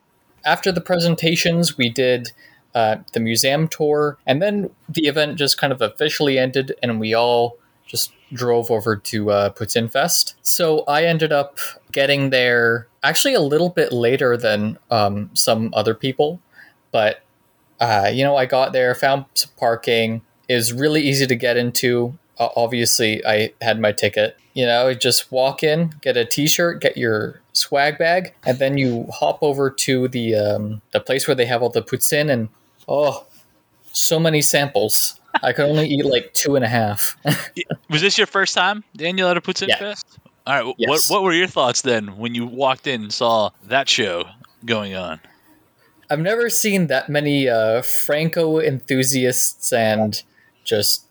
After 0.44 0.72
the 0.72 0.80
presentations, 0.80 1.76
we 1.76 1.88
did 1.88 2.32
uh, 2.74 2.96
the 3.12 3.20
museum 3.20 3.68
tour, 3.68 4.18
and 4.26 4.42
then 4.42 4.70
the 4.88 5.06
event 5.06 5.36
just 5.36 5.58
kind 5.58 5.72
of 5.72 5.80
officially 5.80 6.38
ended, 6.38 6.74
and 6.82 6.98
we 6.98 7.14
all 7.14 7.58
just 7.86 8.12
drove 8.32 8.70
over 8.70 8.96
to 8.96 9.30
uh, 9.30 9.50
Poutine 9.50 9.90
Fest. 9.90 10.34
So 10.42 10.80
I 10.88 11.04
ended 11.04 11.32
up 11.32 11.58
getting 11.92 12.30
there 12.30 12.88
actually 13.02 13.34
a 13.34 13.40
little 13.40 13.68
bit 13.68 13.92
later 13.92 14.36
than 14.36 14.78
um, 14.90 15.30
some 15.34 15.70
other 15.74 15.94
people, 15.94 16.40
but 16.90 17.22
uh, 17.80 18.10
you 18.12 18.24
know, 18.24 18.36
I 18.36 18.46
got 18.46 18.72
there, 18.72 18.94
found 18.94 19.26
some 19.34 19.50
parking. 19.56 20.22
Is 20.52 20.72
really 20.72 21.02
easy 21.02 21.26
to 21.26 21.34
get 21.36 21.56
into. 21.56 22.18
Uh, 22.38 22.48
obviously, 22.56 23.24
I 23.26 23.52
had 23.60 23.80
my 23.80 23.92
ticket. 23.92 24.36
You 24.54 24.66
know, 24.66 24.92
just 24.92 25.32
walk 25.32 25.62
in, 25.62 25.94
get 26.02 26.16
a 26.16 26.24
T-shirt, 26.26 26.80
get 26.80 26.96
your 26.96 27.40
swag 27.54 27.96
bag, 27.96 28.34
and 28.44 28.58
then 28.58 28.76
you 28.76 29.06
hop 29.12 29.38
over 29.42 29.70
to 29.70 30.08
the 30.08 30.34
um, 30.34 30.82
the 30.92 31.00
place 31.00 31.26
where 31.26 31.34
they 31.34 31.46
have 31.46 31.62
all 31.62 31.70
the 31.70 31.82
poutine, 31.82 32.30
and 32.30 32.48
oh, 32.86 33.26
so 33.92 34.18
many 34.20 34.42
samples. 34.42 35.18
I 35.42 35.52
could 35.54 35.64
only 35.64 35.88
eat 35.88 36.04
like 36.04 36.34
two 36.34 36.56
and 36.56 36.64
a 36.64 36.68
half. 36.68 37.16
Was 37.88 38.02
this 38.02 38.18
your 38.18 38.26
first 38.26 38.54
time, 38.54 38.84
Daniel, 38.94 39.28
at 39.28 39.36
a 39.38 39.40
Poutine 39.40 39.68
Yeah. 39.68 39.78
Fest? 39.78 40.18
All 40.46 40.62
right. 40.64 40.74
Yes. 40.76 40.88
What 40.90 41.04
What 41.08 41.22
were 41.22 41.32
your 41.32 41.46
thoughts 41.46 41.80
then 41.82 42.18
when 42.18 42.34
you 42.34 42.44
walked 42.46 42.86
in 42.86 43.02
and 43.04 43.12
saw 43.12 43.50
that 43.64 43.88
show 43.88 44.24
going 44.66 44.94
on? 44.94 45.20
I've 46.10 46.20
never 46.20 46.50
seen 46.50 46.88
that 46.88 47.08
many 47.08 47.48
uh, 47.48 47.80
Franco 47.80 48.60
enthusiasts 48.60 49.72
and 49.72 50.22
just 50.64 51.06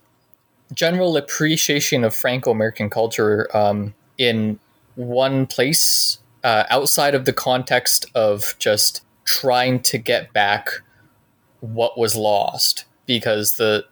general 0.73 1.17
appreciation 1.17 2.03
of 2.03 2.15
Franco 2.15 2.51
American 2.51 2.89
culture 2.89 3.49
um, 3.55 3.93
in 4.17 4.59
one 4.95 5.47
place 5.47 6.19
uh, 6.43 6.63
outside 6.69 7.15
of 7.15 7.25
the 7.25 7.33
context 7.33 8.05
of 8.15 8.55
just 8.59 9.03
trying 9.25 9.81
to 9.81 9.97
get 9.97 10.33
back 10.33 10.69
what 11.59 11.97
was 11.97 12.15
lost. 12.15 12.85
Because 13.05 13.57
the 13.57 13.85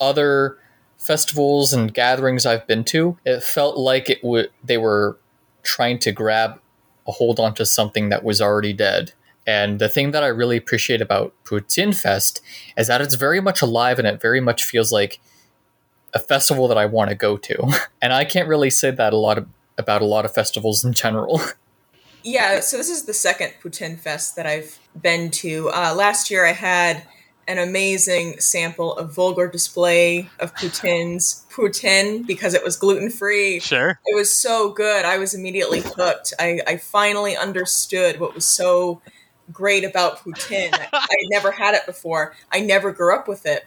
other 0.00 0.58
festivals 0.98 1.72
and 1.72 1.92
gatherings 1.94 2.44
I've 2.44 2.66
been 2.66 2.84
to, 2.84 3.18
it 3.24 3.42
felt 3.42 3.76
like 3.76 4.10
it 4.10 4.22
would 4.22 4.50
they 4.62 4.78
were 4.78 5.18
trying 5.62 5.98
to 6.00 6.12
grab 6.12 6.60
a 7.06 7.12
hold 7.12 7.40
onto 7.40 7.64
something 7.64 8.10
that 8.10 8.24
was 8.24 8.40
already 8.40 8.72
dead. 8.72 9.12
And 9.50 9.80
the 9.80 9.88
thing 9.88 10.12
that 10.12 10.22
I 10.22 10.28
really 10.28 10.56
appreciate 10.56 11.00
about 11.00 11.34
Poutine 11.44 11.92
Fest 11.92 12.40
is 12.76 12.86
that 12.86 13.00
it's 13.00 13.16
very 13.16 13.40
much 13.40 13.60
alive 13.60 13.98
and 13.98 14.06
it 14.06 14.20
very 14.20 14.40
much 14.40 14.62
feels 14.62 14.92
like 14.92 15.18
a 16.14 16.20
festival 16.20 16.68
that 16.68 16.78
I 16.78 16.86
want 16.86 17.10
to 17.10 17.16
go 17.16 17.36
to. 17.36 17.56
And 18.02 18.12
I 18.12 18.24
can't 18.24 18.48
really 18.48 18.70
say 18.70 18.92
that 18.92 19.12
a 19.12 19.16
lot 19.16 19.38
of, 19.38 19.48
about 19.76 20.02
a 20.02 20.06
lot 20.06 20.24
of 20.24 20.32
festivals 20.32 20.84
in 20.84 20.92
general. 20.92 21.40
Yeah, 22.22 22.60
so 22.60 22.76
this 22.76 22.90
is 22.90 23.04
the 23.04 23.14
second 23.14 23.54
Poutine 23.62 23.98
Fest 23.98 24.36
that 24.36 24.44
I've 24.44 24.78
been 25.00 25.30
to. 25.30 25.70
Uh, 25.70 25.94
last 25.94 26.30
year 26.30 26.44
I 26.44 26.52
had 26.52 27.02
an 27.48 27.56
amazing 27.56 28.38
sample 28.40 28.94
of 28.98 29.14
vulgar 29.14 29.48
display 29.48 30.28
of 30.38 30.54
Putin's 30.54 31.46
Putin 31.50 32.26
because 32.26 32.52
it 32.52 32.62
was 32.62 32.76
gluten 32.76 33.08
free. 33.08 33.58
Sure. 33.58 33.98
It 34.04 34.14
was 34.14 34.36
so 34.36 34.70
good. 34.70 35.06
I 35.06 35.16
was 35.16 35.32
immediately 35.32 35.80
hooked. 35.80 36.34
I, 36.38 36.60
I 36.66 36.76
finally 36.76 37.38
understood 37.38 38.20
what 38.20 38.34
was 38.34 38.44
so 38.44 39.00
great 39.52 39.84
about 39.84 40.18
poutine. 40.18 40.72
I 40.92 40.98
had 41.00 41.28
never 41.30 41.50
had 41.50 41.74
it 41.74 41.86
before. 41.86 42.34
I 42.52 42.60
never 42.60 42.92
grew 42.92 43.14
up 43.14 43.28
with 43.28 43.46
it. 43.46 43.66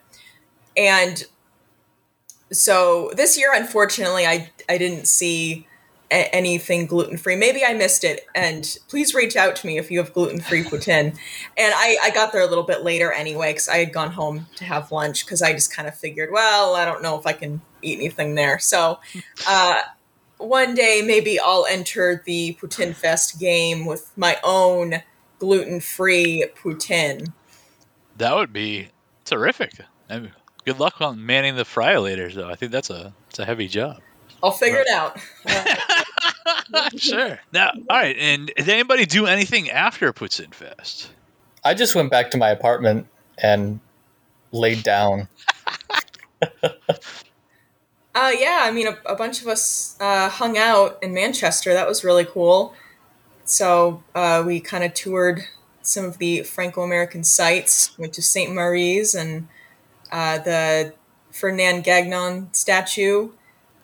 And 0.75 1.23
so 2.51 3.11
this 3.15 3.37
year, 3.37 3.51
unfortunately, 3.53 4.25
I, 4.25 4.51
I 4.69 4.77
didn't 4.77 5.07
see 5.07 5.67
a- 6.11 6.33
anything 6.33 6.85
gluten 6.85 7.17
free. 7.17 7.35
Maybe 7.35 7.65
I 7.65 7.73
missed 7.73 8.03
it. 8.03 8.25
And 8.35 8.77
please 8.87 9.13
reach 9.13 9.35
out 9.35 9.55
to 9.57 9.67
me 9.67 9.77
if 9.77 9.89
you 9.91 9.97
have 9.99 10.13
gluten 10.13 10.39
free 10.39 10.63
poutine. 10.69 11.17
And 11.57 11.73
I, 11.75 11.97
I 12.01 12.11
got 12.11 12.31
there 12.31 12.41
a 12.41 12.47
little 12.47 12.63
bit 12.63 12.83
later 12.83 13.11
anyway, 13.11 13.51
because 13.51 13.67
I 13.67 13.77
had 13.77 13.91
gone 13.91 14.11
home 14.11 14.47
to 14.57 14.65
have 14.65 14.91
lunch, 14.91 15.25
because 15.25 15.41
I 15.41 15.53
just 15.53 15.75
kind 15.75 15.87
of 15.87 15.95
figured, 15.95 16.29
well, 16.31 16.75
I 16.75 16.85
don't 16.85 17.01
know 17.01 17.17
if 17.19 17.25
I 17.25 17.33
can 17.33 17.61
eat 17.81 17.97
anything 17.99 18.35
there. 18.35 18.59
So, 18.59 18.99
uh, 19.47 19.81
one 20.37 20.75
day 20.75 21.01
maybe 21.05 21.39
I'll 21.39 21.65
enter 21.65 22.21
the 22.25 22.57
Poutine 22.61 22.93
Fest 22.93 23.39
game 23.39 23.85
with 23.85 24.11
my 24.17 24.37
own 24.43 25.01
gluten 25.43 25.81
free 25.81 26.45
poutine. 26.55 27.33
That 28.17 28.33
would 28.33 28.53
be 28.53 28.87
terrific. 29.25 29.73
I 30.09 30.19
mean, 30.19 30.31
good 30.63 30.79
luck 30.79 31.01
on 31.01 31.25
manning 31.25 31.57
the 31.57 31.63
fryolators, 31.63 32.33
though. 32.33 32.49
I 32.49 32.55
think 32.55 32.71
that's 32.71 32.89
a 32.89 33.13
it's 33.29 33.39
a 33.39 33.45
heavy 33.45 33.67
job. 33.67 33.99
I'll 34.41 34.51
figure 34.51 34.81
it 34.85 34.89
out. 34.89 35.19
sure. 36.97 37.39
Now, 37.51 37.71
all 37.89 37.97
right. 37.97 38.15
And 38.17 38.51
did 38.55 38.69
anybody 38.69 39.05
do 39.05 39.25
anything 39.25 39.69
after 39.69 40.13
Poutine 40.13 40.53
Fest? 40.53 41.11
I 41.65 41.73
just 41.73 41.93
went 41.93 42.09
back 42.09 42.31
to 42.31 42.37
my 42.37 42.49
apartment 42.49 43.07
and 43.37 43.81
laid 44.53 44.83
down. 44.83 45.27
Uh, 48.15 48.31
yeah, 48.37 48.59
I 48.61 48.69
mean, 48.69 48.85
a, 48.85 48.95
a 49.07 49.15
bunch 49.15 49.41
of 49.41 49.47
us 49.47 49.97
uh, 49.99 50.29
hung 50.29 50.55
out 50.55 50.99
in 51.01 51.15
Manchester. 51.15 51.73
That 51.73 51.87
was 51.87 52.03
really 52.03 52.25
cool. 52.25 52.75
So 53.45 54.03
uh, 54.15 54.43
we 54.45 54.59
kind 54.59 54.83
of 54.83 54.93
toured 54.93 55.43
some 55.81 56.05
of 56.05 56.17
the 56.17 56.43
Franco 56.43 56.81
American 56.81 57.23
sites, 57.23 57.97
went 57.97 58.13
to 58.13 58.21
St. 58.21 58.53
Marie's 58.53 59.13
and 59.13 59.47
uh, 60.11 60.37
the 60.39 60.93
Ferdinand 61.31 61.83
Gagnon 61.83 62.53
statue 62.53 63.31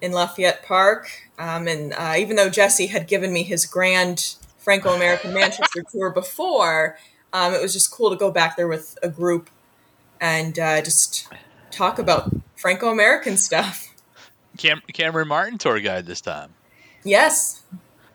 in 0.02 0.12
Lafayette 0.12 0.64
Park. 0.64 1.10
Um, 1.38 1.68
and 1.68 1.94
uh, 1.94 2.16
even 2.18 2.36
though 2.36 2.50
Jesse 2.50 2.88
had 2.88 3.08
given 3.08 3.34
me 3.34 3.44
his 3.44 3.66
grand 3.66 4.36
Franco 4.58 4.94
American 4.94 5.34
Manchester 5.34 5.84
tour 5.92 6.10
before, 6.10 6.98
um, 7.34 7.54
it 7.54 7.62
was 7.62 7.74
just 7.74 7.92
cool 7.92 8.10
to 8.10 8.16
go 8.16 8.32
back 8.32 8.56
there 8.56 8.68
with 8.68 8.98
a 9.04 9.10
group 9.10 9.50
and 10.22 10.58
uh, 10.58 10.82
just 10.82 11.28
talk 11.72 12.00
about 12.00 12.34
Franco 12.56 12.90
American 12.90 13.38
stuff. 13.38 13.94
Cam- 14.58 14.82
Cameron 14.94 15.28
Martin 15.28 15.58
tour 15.58 15.80
guide 15.80 16.06
this 16.06 16.22
time. 16.22 16.54
Yes. 17.04 17.64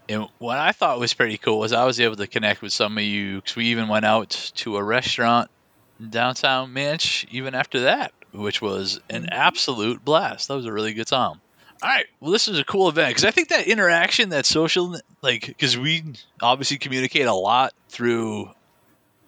And 0.09 0.29
what 0.39 0.59
I 0.59 0.73
thought 0.73 0.99
was 0.99 1.15
pretty 1.15 1.39
cool 1.39 1.59
was 1.59 1.73
I 1.73 1.85
was 1.85 1.99
able 2.01 2.17
to 2.17 2.27
connect 2.27 2.63
with 2.63 2.73
some 2.73 2.99
of 2.99 3.05
you 3.05 3.37
because 3.37 3.57
we 3.57 3.67
even 3.67 3.89
went 3.89 4.05
out 4.05 4.31
to 4.57 4.77
a 4.77 4.83
restaurant 4.83 5.51
in 5.99 6.11
downtown 6.11 6.75
Manch 6.75 7.27
even 7.31 7.55
after 7.55 7.83
that, 7.83 8.13
which 8.33 8.61
was 8.61 9.01
an 9.09 9.23
mm-hmm. 9.23 9.33
absolute 9.33 10.05
blast. 10.05 10.49
That 10.49 10.57
was 10.57 10.67
a 10.67 10.73
really 10.73 10.93
good 10.93 11.07
time. 11.07 11.41
All 11.83 11.91
right, 11.91 12.07
well, 12.21 12.31
this 12.33 12.49
is 12.49 12.59
a 12.59 12.65
cool 12.65 12.89
event 12.89 13.11
because 13.11 13.25
I 13.25 13.31
think 13.31 13.49
that 13.49 13.67
interaction, 13.67 14.31
that 14.31 14.47
social, 14.47 14.97
like, 15.23 15.47
because 15.47 15.77
we 15.77 16.03
obviously 16.41 16.79
communicate 16.79 17.27
a 17.27 17.35
lot 17.35 17.75
through, 17.89 18.49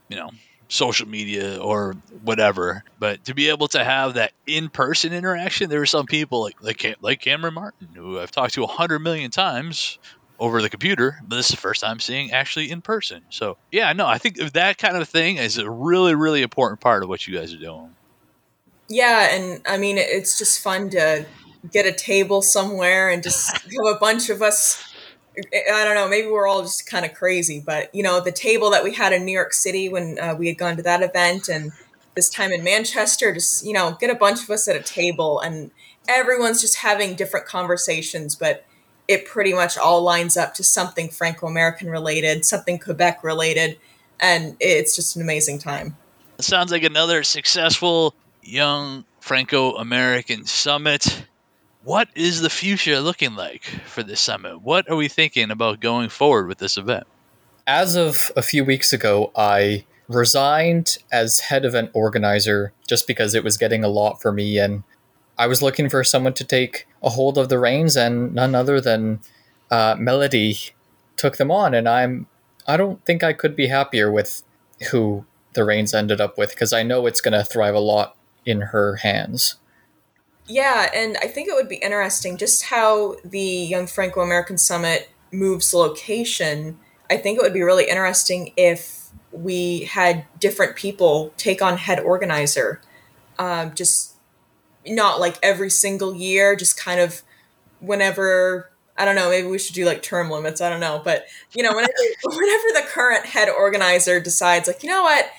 you 0.09 0.17
know, 0.17 0.31
social 0.69 1.07
media 1.07 1.59
or 1.59 1.95
whatever, 2.23 2.83
but 2.99 3.25
to 3.27 3.35
be 3.35 3.51
able 3.51 3.69
to 3.69 3.85
have 3.85 4.15
that 4.15 4.33
in-person 4.47 5.13
interaction, 5.13 5.69
there 5.69 5.81
were 5.81 5.87
some 5.87 6.07
people 6.07 6.43
like 6.43 6.63
like 6.63 6.97
like 7.01 7.21
Cameron 7.21 7.55
Martin 7.55 7.89
who 7.95 8.19
I've 8.19 8.31
talked 8.31 8.55
to 8.55 8.65
a 8.65 8.69
hundred 8.69 9.01
million 9.01 9.31
times 9.31 9.99
over 10.39 10.61
the 10.61 10.71
computer, 10.71 11.19
but 11.27 11.37
this 11.37 11.47
is 11.47 11.53
the 11.53 11.61
first 11.61 11.81
time 11.81 12.01
seeing 12.01 12.33
actually 12.33 12.71
in 12.71 12.83
person. 12.83 13.23
So 13.31 13.57
yeah, 13.73 13.93
no, 13.93 14.07
I 14.07 14.19
think 14.19 14.37
that 14.53 14.79
kind 14.79 14.97
of 14.97 15.09
thing 15.09 15.37
is 15.37 15.59
a 15.59 15.71
really, 15.71 16.15
really 16.15 16.43
important 16.43 16.81
part 16.81 17.03
of 17.03 17.09
what 17.09 17.27
you 17.27 17.37
guys 17.37 17.53
are 17.55 17.59
doing. 17.59 17.91
Yeah, 18.89 19.35
and 19.35 19.63
I 19.67 19.79
mean, 19.79 19.99
it's 19.99 20.39
just 20.39 20.63
fun 20.63 20.91
to 20.91 21.27
get 21.73 21.87
a 21.87 21.93
table 21.93 22.43
somewhere 22.43 23.11
and 23.11 23.23
just 23.23 23.53
have 23.63 23.97
a 23.97 23.99
bunch 23.99 24.31
of 24.31 24.43
us. 24.43 24.83
I 25.37 25.85
don't 25.85 25.95
know, 25.95 26.09
maybe 26.09 26.29
we're 26.29 26.47
all 26.47 26.63
just 26.63 26.89
kind 26.89 27.05
of 27.05 27.13
crazy, 27.13 27.63
but 27.65 27.95
you 27.95 28.03
know, 28.03 28.21
the 28.21 28.33
table 28.33 28.71
that 28.71 28.83
we 28.83 28.95
had 28.95 29.13
in 29.13 29.25
New 29.25 29.33
York 29.33 29.53
City 29.53 29.89
when 29.89 30.19
uh, 30.19 30.35
we 30.35 30.49
had 30.49 30.57
gone 30.57 30.77
to 30.77 30.83
that 30.83 31.03
event 31.03 31.49
and 31.49 31.73
this 32.15 32.31
time 32.31 32.51
in 32.53 32.65
Manchester, 32.65 33.35
just, 33.35 33.65
you 33.65 33.75
know, 33.75 33.97
get 34.01 34.09
a 34.09 34.15
bunch 34.15 34.43
of 34.43 34.49
us 34.49 34.67
at 34.67 34.75
a 34.77 34.83
table 34.83 35.39
and 35.41 35.71
everyone's 36.09 36.63
just 36.63 36.79
having 36.79 37.15
different 37.15 37.47
conversations, 37.47 38.35
but 38.35 38.65
it 39.09 39.27
pretty 39.27 39.53
much 39.53 39.79
all 39.79 40.03
lines 40.03 40.37
up 40.37 40.55
to 40.55 40.65
something 40.65 41.09
Franco 41.09 41.47
American 41.47 41.89
related, 41.89 42.45
something 42.45 42.79
Quebec 42.79 43.23
related, 43.23 43.79
and 44.21 44.57
it's 44.61 44.97
just 44.97 45.17
an 45.17 45.23
amazing 45.23 45.59
time. 45.59 45.97
It 46.39 46.45
sounds 46.45 46.71
like 46.71 46.83
another 46.83 47.23
successful 47.23 48.15
young 48.43 49.05
Franco 49.21 49.77
American 49.77 50.45
summit. 50.45 51.25
What 51.85 52.09
is 52.15 52.41
the 52.41 52.51
future 52.51 53.01
looking 53.01 53.37
like 53.37 53.65
for 53.87 54.03
this 54.03 54.21
summit? 54.21 54.61
What 54.61 54.91
are 54.91 54.97
we 54.97 55.09
thinking 55.09 55.51
about 55.51 55.81
going 55.81 56.09
forward 56.09 56.49
with 56.49 56.59
this 56.59 56.77
event? 56.77 57.07
As 57.67 57.97
of 57.97 58.31
a 58.37 58.43
few 58.43 58.65
weeks 58.65 58.93
ago, 58.93 59.33
I 59.37 59.85
resigned 60.09 60.99
as 61.11 61.41
head 61.41 61.65
event 61.65 61.91
organizer 61.93 62.73
just 62.87 63.07
because 63.07 63.35
it 63.35 63.43
was 63.43 63.57
getting 63.57 63.83
a 63.83 63.89
lot 63.89 64.21
for 64.23 64.33
me 64.33 64.59
and 64.59 64.85
I 65.39 65.47
was 65.47 65.63
looking 65.63 65.89
for 65.89 66.03
someone 66.05 66.35
to 66.35 66.45
take 66.45 66.87
a 67.03 67.11
hold 67.11 67.39
of 67.39 67.49
the 67.49 67.59
reins 67.59 67.97
and 67.97 68.35
none 68.35 68.55
other 68.55 68.81
than 68.81 69.21
uh, 69.71 69.97
Melody 69.99 70.57
took 71.17 71.37
them 71.37 71.51
on 71.51 71.75
and 71.75 71.89
I'm 71.89 72.27
I 72.67 72.77
don't 72.77 73.05
think 73.05 73.23
I 73.23 73.33
could 73.33 73.55
be 73.55 73.69
happier 73.69 74.11
with 74.11 74.43
who 74.91 75.25
the 75.53 75.65
reins 75.65 75.95
ended 75.95 76.21
up 76.21 76.37
with 76.37 76.51
because 76.51 76.73
I 76.73 76.83
know 76.83 77.07
it's 77.07 77.21
going 77.21 77.33
to 77.33 77.45
thrive 77.45 77.75
a 77.75 77.81
lot 77.81 78.17
in 78.45 78.61
her 78.61 78.97
hands. 78.97 79.57
Yeah, 80.47 80.91
and 80.95 81.17
I 81.23 81.27
think 81.27 81.49
it 81.49 81.55
would 81.55 81.69
be 81.69 81.77
interesting 81.77 82.37
just 82.37 82.65
how 82.65 83.17
the 83.25 83.41
Young 83.41 83.87
Franco 83.87 84.21
American 84.21 84.59
Summit 84.59 85.11
moves 85.33 85.75
location. 85.75 86.79
I 87.11 87.17
think 87.17 87.39
it 87.39 87.43
would 87.43 87.55
be 87.55 87.63
really 87.63 87.89
interesting 87.89 88.53
if 88.57 89.09
we 89.33 89.81
had 89.85 90.25
different 90.39 90.77
people 90.77 91.33
take 91.37 91.63
on 91.63 91.79
head 91.79 91.99
organizer. 91.99 92.81
Um, 93.39 93.75
just 93.75 94.16
not 94.89 95.21
like 95.21 95.39
every 95.43 95.71
single 95.71 96.15
year, 96.15 96.57
just 96.57 96.79
kind 96.79 97.01
of 97.01 97.23
whenever 97.81 98.71
I 98.99 99.05
don't 99.05 99.15
know, 99.15 99.29
maybe 99.29 99.47
we 99.47 99.59
should 99.59 99.75
do 99.75 99.85
like 99.85 100.03
term 100.03 100.31
limits. 100.31 100.61
I 100.61 100.71
don't 100.71 100.81
know. 100.81 101.01
But 101.05 101.27
you 101.53 101.63
know, 101.63 101.71
whenever 101.71 101.93
whenever 102.25 102.69
the 102.75 102.85
current 102.87 103.27
head 103.27 103.49
organizer 103.49 104.21
decides 104.21 104.67
like, 104.67 104.83
you 104.83 104.89
know 104.89 105.03
what, 105.03 105.31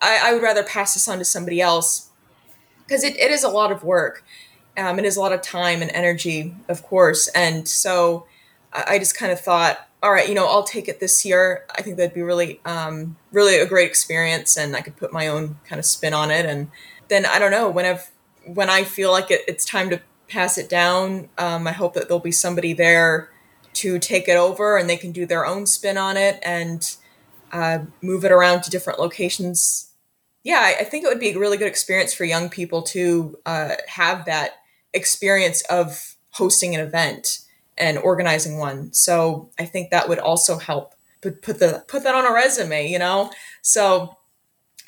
I, 0.00 0.20
I 0.24 0.32
would 0.32 0.42
rather 0.42 0.62
pass 0.62 0.94
this 0.94 1.08
on 1.08 1.18
to 1.18 1.24
somebody 1.24 1.60
else 1.60 2.10
because 2.86 3.04
it, 3.04 3.16
it 3.16 3.30
is 3.30 3.44
a 3.44 3.48
lot 3.48 3.72
of 3.72 3.84
work. 3.84 4.24
Um, 4.76 4.98
it 4.98 5.04
is 5.04 5.16
a 5.16 5.20
lot 5.20 5.32
of 5.32 5.42
time 5.42 5.82
and 5.82 5.90
energy, 5.90 6.54
of 6.68 6.84
course. 6.84 7.26
And 7.28 7.66
so 7.66 8.26
I 8.72 8.98
just 8.98 9.16
kind 9.16 9.32
of 9.32 9.40
thought, 9.40 9.88
all 10.02 10.12
right, 10.12 10.28
you 10.28 10.34
know, 10.34 10.46
I'll 10.46 10.62
take 10.62 10.88
it 10.88 11.00
this 11.00 11.24
year. 11.24 11.64
I 11.76 11.82
think 11.82 11.96
that'd 11.96 12.14
be 12.14 12.22
really, 12.22 12.60
um, 12.64 13.16
really 13.32 13.58
a 13.58 13.66
great 13.66 13.88
experience, 13.88 14.56
and 14.56 14.76
I 14.76 14.80
could 14.80 14.96
put 14.96 15.12
my 15.12 15.26
own 15.26 15.58
kind 15.64 15.80
of 15.80 15.84
spin 15.84 16.14
on 16.14 16.30
it. 16.30 16.46
And 16.46 16.70
then 17.08 17.26
I 17.26 17.38
don't 17.38 17.50
know, 17.50 17.68
whenever 17.68 18.02
when 18.54 18.70
I 18.70 18.84
feel 18.84 19.10
like 19.10 19.30
it, 19.30 19.42
it's 19.46 19.64
time 19.64 19.90
to 19.90 20.00
pass 20.28 20.58
it 20.58 20.68
down, 20.68 21.28
um, 21.38 21.66
I 21.66 21.72
hope 21.72 21.94
that 21.94 22.08
there'll 22.08 22.20
be 22.20 22.32
somebody 22.32 22.72
there 22.72 23.30
to 23.74 23.98
take 23.98 24.28
it 24.28 24.36
over, 24.36 24.76
and 24.76 24.88
they 24.88 24.96
can 24.96 25.12
do 25.12 25.26
their 25.26 25.46
own 25.46 25.66
spin 25.66 25.96
on 25.96 26.16
it 26.16 26.38
and 26.42 26.96
uh, 27.52 27.80
move 28.02 28.24
it 28.24 28.32
around 28.32 28.62
to 28.62 28.70
different 28.70 28.98
locations. 28.98 29.92
Yeah, 30.42 30.60
I, 30.60 30.80
I, 30.80 30.84
think 30.84 31.04
it 31.04 31.08
would 31.08 31.20
be 31.20 31.30
a 31.30 31.38
really 31.38 31.56
good 31.56 31.68
experience 31.68 32.12
for 32.12 32.24
young 32.24 32.48
people 32.48 32.82
to 32.82 33.38
uh, 33.46 33.76
have 33.86 34.24
that 34.26 34.52
experience 34.92 35.62
of 35.70 36.16
hosting 36.30 36.74
an 36.74 36.80
event 36.80 37.40
and 37.76 37.98
organizing 37.98 38.58
one. 38.58 38.92
So 38.92 39.50
I 39.58 39.64
think 39.64 39.90
that 39.90 40.08
would 40.08 40.18
also 40.18 40.58
help 40.58 40.94
put, 41.20 41.42
put 41.42 41.58
the 41.58 41.84
put 41.88 42.02
that 42.04 42.14
on 42.14 42.26
a 42.26 42.32
resume, 42.32 42.88
you 42.88 42.98
know. 42.98 43.30
So 43.62 44.16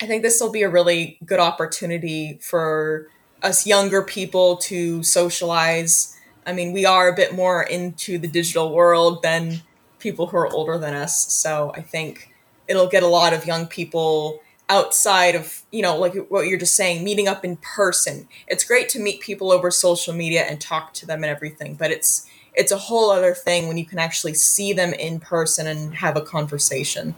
I 0.03 0.07
think 0.07 0.23
this 0.23 0.41
will 0.41 0.53
be 0.53 0.63
a 0.63 0.69
really 0.69 1.19
good 1.25 1.41
opportunity 1.41 2.39
for 2.43 3.09
us 3.43 3.67
younger 3.67 4.03
people 4.03 4.57
to 4.57 5.03
socialize. 5.03 6.17
I 6.47 6.53
mean, 6.53 6.73
we 6.73 6.85
are 6.85 7.09
a 7.09 7.15
bit 7.15 7.35
more 7.35 7.63
into 7.63 8.19
the 8.19 8.29
digital 8.29 8.73
world 8.73 9.23
than 9.23 9.63
people 9.99 10.29
who 10.29 10.37
are 10.37 10.53
older 10.53 10.79
than 10.79 10.95
us. 10.95 11.33
So 11.33 11.73
I 11.75 11.83
think 11.83 12.33
it'll 12.69 12.89
get 12.89 13.03
a 13.03 13.09
lot 13.09 13.33
of 13.33 13.47
young 13.47 13.67
people 13.67 14.41
outside 14.69 15.35
of, 15.35 15.63
you 15.73 15.83
know, 15.83 15.97
like 15.99 16.15
what 16.29 16.47
you're 16.47 16.59
just 16.59 16.77
saying, 16.77 17.03
meeting 17.05 17.29
up 17.29 17.45
in 17.45 17.57
person. 17.57 18.29
It's 18.47 18.65
great 18.65 18.89
to 18.91 19.01
meet 19.01 19.21
people 19.21 19.51
over 19.51 19.71
social 19.71 20.15
media 20.15 20.43
and 20.43 20.61
talk 20.61 20.95
to 20.95 21.07
them 21.07 21.25
and 21.25 21.31
everything, 21.31 21.75
but 21.75 21.91
it's 21.91 22.27
it's 22.53 22.73
a 22.73 22.79
whole 22.79 23.11
other 23.11 23.33
thing 23.33 23.69
when 23.69 23.79
you 23.79 23.87
can 23.87 23.99
actually 23.99 24.35
see 24.35 24.73
them 24.73 24.93
in 24.93 25.21
person 25.21 25.67
and 25.67 25.95
have 25.97 26.17
a 26.17 26.21
conversation. 26.21 27.15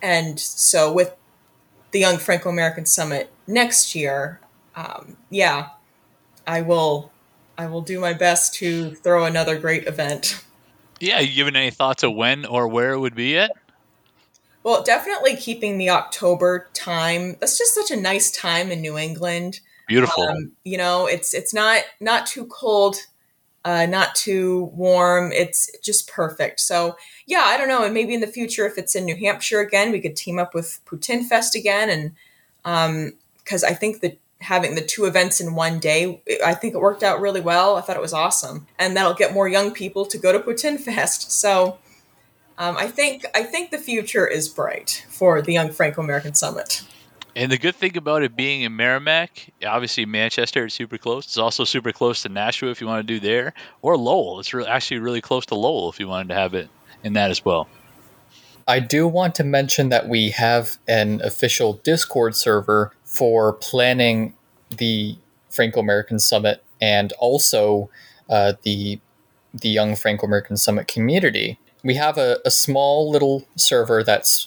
And 0.00 0.38
so 0.38 0.92
with 0.92 1.14
the 1.92 2.00
Young 2.00 2.18
Franco 2.18 2.48
American 2.48 2.86
Summit 2.86 3.32
next 3.46 3.94
year, 3.94 4.40
um, 4.76 5.16
yeah, 5.30 5.70
I 6.46 6.62
will 6.62 7.10
I 7.58 7.66
will 7.66 7.82
do 7.82 8.00
my 8.00 8.12
best 8.12 8.54
to 8.54 8.94
throw 8.94 9.24
another 9.24 9.58
great 9.58 9.86
event. 9.86 10.44
Yeah, 11.00 11.20
you 11.20 11.34
given 11.34 11.56
any 11.56 11.70
thoughts 11.70 12.02
of 12.02 12.14
when 12.14 12.44
or 12.46 12.68
where 12.68 12.92
it 12.92 12.98
would 13.00 13.14
be 13.14 13.36
at? 13.36 13.52
Well, 14.62 14.82
definitely 14.82 15.36
keeping 15.36 15.76
the 15.76 15.90
October 15.90 16.68
time. 16.72 17.36
That's 17.40 17.58
just 17.58 17.74
such 17.74 17.90
a 17.90 18.00
nice 18.00 18.30
time 18.30 18.70
in 18.70 18.80
New 18.80 18.96
England. 18.96 19.60
Beautiful. 19.88 20.22
Um, 20.22 20.52
you 20.64 20.78
know, 20.78 21.06
it's 21.06 21.34
it's 21.34 21.52
not 21.52 21.82
not 22.00 22.26
too 22.26 22.46
cold 22.46 22.96
uh, 23.64 23.86
not 23.86 24.14
too 24.14 24.70
warm. 24.74 25.30
It's 25.32 25.70
just 25.80 26.08
perfect. 26.08 26.60
So 26.60 26.96
yeah, 27.26 27.42
I 27.44 27.56
don't 27.56 27.68
know. 27.68 27.84
And 27.84 27.94
maybe 27.94 28.14
in 28.14 28.20
the 28.20 28.26
future, 28.26 28.66
if 28.66 28.76
it's 28.76 28.94
in 28.94 29.04
New 29.04 29.16
Hampshire 29.16 29.60
again, 29.60 29.92
we 29.92 30.00
could 30.00 30.16
team 30.16 30.38
up 30.38 30.54
with 30.54 30.80
Poutine 30.84 31.24
Fest 31.24 31.54
again. 31.54 31.88
And 32.64 33.12
because 33.44 33.64
um, 33.64 33.70
I 33.70 33.74
think 33.74 34.00
that 34.00 34.18
having 34.42 34.74
the 34.74 34.82
two 34.82 35.04
events 35.04 35.40
in 35.40 35.54
one 35.54 35.78
day, 35.78 36.22
I 36.44 36.54
think 36.54 36.74
it 36.74 36.80
worked 36.80 37.02
out 37.02 37.20
really 37.20 37.40
well. 37.40 37.76
I 37.76 37.80
thought 37.80 37.96
it 37.96 38.02
was 38.02 38.12
awesome, 38.12 38.66
and 38.78 38.96
that'll 38.96 39.14
get 39.14 39.32
more 39.32 39.48
young 39.48 39.72
people 39.72 40.04
to 40.06 40.18
go 40.18 40.32
to 40.32 40.40
Poutine 40.40 40.78
Fest. 40.84 41.32
So 41.32 41.78
um, 42.58 42.76
I 42.76 42.86
think 42.86 43.24
I 43.34 43.42
think 43.42 43.70
the 43.70 43.78
future 43.78 44.26
is 44.26 44.48
bright 44.48 45.06
for 45.08 45.42
the 45.42 45.52
Young 45.52 45.70
Franco 45.70 46.02
American 46.02 46.34
Summit. 46.34 46.82
And 47.34 47.50
the 47.50 47.56
good 47.56 47.74
thing 47.74 47.96
about 47.96 48.22
it 48.22 48.36
being 48.36 48.60
in 48.60 48.76
Merrimack, 48.76 49.52
obviously 49.66 50.04
Manchester 50.04 50.66
is 50.66 50.74
super 50.74 50.98
close. 50.98 51.24
It's 51.24 51.38
also 51.38 51.64
super 51.64 51.90
close 51.90 52.22
to 52.22 52.28
Nashua 52.28 52.70
if 52.70 52.80
you 52.82 52.86
want 52.86 53.06
to 53.06 53.14
do 53.14 53.20
there, 53.20 53.54
or 53.80 53.96
Lowell. 53.96 54.38
It's 54.38 54.52
re- 54.52 54.66
actually 54.66 54.98
really 54.98 55.22
close 55.22 55.46
to 55.46 55.54
Lowell 55.54 55.88
if 55.88 55.98
you 55.98 56.08
wanted 56.08 56.28
to 56.28 56.34
have 56.34 56.52
it 56.52 56.68
in 57.02 57.14
that 57.14 57.30
as 57.30 57.42
well. 57.42 57.68
I 58.68 58.80
do 58.80 59.08
want 59.08 59.34
to 59.36 59.44
mention 59.44 59.88
that 59.88 60.08
we 60.08 60.30
have 60.30 60.78
an 60.86 61.20
official 61.22 61.74
Discord 61.74 62.36
server 62.36 62.92
for 63.12 63.52
planning 63.52 64.34
the 64.78 65.16
Franco 65.50 65.80
American 65.80 66.18
Summit 66.18 66.64
and 66.80 67.12
also 67.18 67.90
uh, 68.30 68.54
the 68.62 68.98
the 69.52 69.68
Young 69.68 69.94
Franco 69.94 70.26
American 70.26 70.56
Summit 70.56 70.88
community. 70.88 71.58
We 71.84 71.96
have 71.96 72.16
a, 72.16 72.38
a 72.46 72.50
small 72.50 73.10
little 73.10 73.46
server 73.54 74.02
that's 74.02 74.46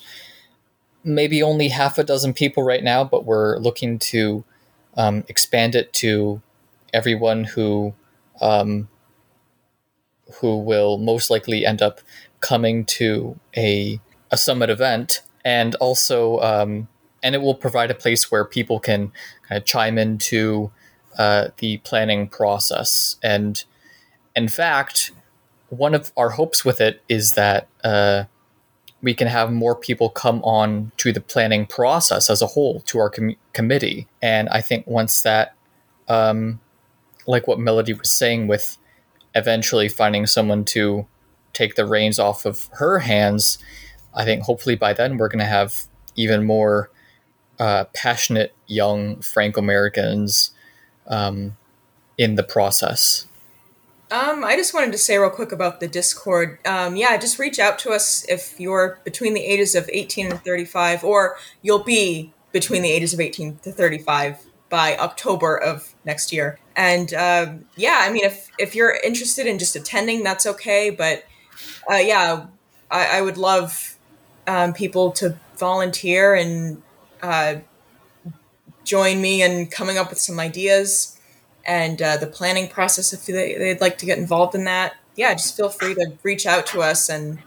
maybe 1.04 1.44
only 1.44 1.68
half 1.68 2.00
a 2.00 2.04
dozen 2.04 2.34
people 2.34 2.64
right 2.64 2.84
now, 2.84 3.04
but 3.04 3.24
we're 3.24 3.60
looking 3.60 4.00
to 4.00 4.44
um, 4.98 5.24
expand 5.28 5.76
it 5.76 5.94
to 5.94 6.42
everyone 6.92 7.44
who 7.44 7.94
um, 8.42 8.90
who 10.42 10.58
will 10.58 10.98
most 10.98 11.30
likely 11.30 11.68
end 11.68 11.84
up 11.84 12.02
coming 12.40 12.84
to 12.86 13.40
a 13.56 14.00
a 14.32 14.38
summit 14.38 14.72
event, 14.72 15.22
and 15.44 15.76
also 15.76 16.40
um, 16.40 16.88
and 17.26 17.36
it 17.36 17.42
will 17.42 17.56
provide 17.56 17.92
a 17.92 17.96
place 17.96 18.32
where 18.32 18.46
people 18.46 18.80
can 18.80 19.12
kind 19.50 19.58
of 19.58 19.66
chime 19.66 19.98
into 19.98 20.72
uh, 21.18 21.50
the 21.58 21.78
planning 21.78 22.30
process. 22.30 23.18
And 23.22 23.62
in 24.36 24.48
fact, 24.48 25.12
one 25.70 25.94
of 25.94 26.14
our 26.16 26.30
hopes 26.32 26.64
with 26.64 26.80
it 26.80 27.02
is 27.10 27.34
that. 27.34 27.68
Uh, 27.84 28.26
we 29.02 29.14
can 29.14 29.28
have 29.28 29.52
more 29.52 29.76
people 29.76 30.10
come 30.10 30.42
on 30.44 30.92
to 30.98 31.14
the 31.14 31.22
planning 31.22 31.68
process 31.68 32.28
as 32.28 32.42
a 32.42 32.48
whole 32.48 32.80
to 32.80 32.98
our 32.98 33.12
com- 33.12 33.36
committee. 33.54 34.08
And 34.20 34.50
I 34.50 34.62
think 34.62 34.88
once 34.88 35.22
that, 35.22 35.54
um, 36.08 36.60
like 37.28 37.48
what 37.48 37.60
Melody 37.60 37.94
was 37.94 38.10
saying, 38.10 38.48
with 38.48 38.80
eventually 39.36 39.90
finding 39.90 40.26
someone 40.26 40.66
to 40.66 41.06
take 41.54 41.76
the 41.76 41.86
reins 41.86 42.18
off 42.18 42.46
of 42.46 42.68
her 42.80 43.00
hands, 43.00 43.60
I 44.16 44.26
think 44.26 44.42
hopefully 44.42 44.76
by 44.76 44.94
then 44.94 45.18
we're 45.18 45.30
going 45.30 45.38
to 45.38 45.46
have 45.46 45.84
even 46.16 46.44
more 46.44 46.90
uh, 47.60 47.86
passionate 47.94 48.54
young 48.68 49.22
Franco 49.22 49.60
Americans 49.60 50.52
um, 51.08 51.56
in 52.18 52.36
the 52.36 52.44
process. 52.44 53.28
Um, 54.12 54.44
I 54.44 54.56
just 54.56 54.74
wanted 54.74 54.92
to 54.92 54.98
say 54.98 55.18
real 55.18 55.30
quick 55.30 55.52
about 55.52 55.80
the 55.80 55.88
Discord. 55.88 56.60
Um, 56.66 56.96
yeah, 56.96 57.18
just 57.18 57.40
reach 57.40 57.60
out 57.60 57.80
to 57.80 57.92
us 57.92 58.24
if 58.30 58.60
you're 58.60 59.00
between 59.04 59.34
the 59.34 59.44
ages 59.44 59.74
of 59.74 59.90
18 59.92 60.32
and 60.32 60.42
35, 60.42 61.04
or 61.04 61.38
you'll 61.62 61.84
be 61.84 62.32
between 62.52 62.84
the 62.84 62.92
ages 62.92 63.14
of 63.14 63.20
18 63.20 63.58
to 63.64 63.72
35 63.72 64.46
by 64.70 64.96
October 64.98 65.58
of 65.58 65.94
next 66.06 66.32
year. 66.32 66.60
And 66.76 67.14
um, 67.14 67.66
yeah, 67.76 68.00
I 68.02 68.12
mean, 68.12 68.24
if 68.24 68.50
if 68.60 68.76
you're 68.76 68.98
interested 69.04 69.48
in 69.48 69.58
just 69.58 69.76
attending, 69.76 70.24
that's 70.24 70.46
okay. 70.46 70.90
But 70.92 71.26
uh, 71.90 71.96
yeah, 71.96 72.46
I, 72.92 73.18
I, 73.18 73.22
would 73.22 73.38
love 73.38 73.98
um, 74.48 74.74
people 74.74 75.12
to 75.14 75.38
volunteer 75.58 76.36
and 76.36 76.82
uh, 77.30 77.60
join 78.86 79.22
me 79.22 79.42
in 79.42 79.68
coming 79.68 79.98
up 79.98 80.10
with 80.10 80.20
some 80.20 80.40
ideas 80.40 81.20
and 81.66 82.02
uh, 82.02 82.18
the 82.18 82.28
planning 82.28 82.70
process 82.70 83.12
if 83.12 83.26
they, 83.26 83.56
they'd 83.56 83.82
like 83.82 83.98
to 83.98 84.06
get 84.06 84.18
involved 84.18 84.56
in 84.56 84.66
that. 84.66 84.96
Yeah 85.16 85.34
just 85.34 85.58
feel 85.58 85.70
free 85.70 85.96
to 85.96 86.14
reach 86.24 86.46
out 86.46 86.68
to 86.68 86.82
us 86.82 87.10
and 87.10 87.40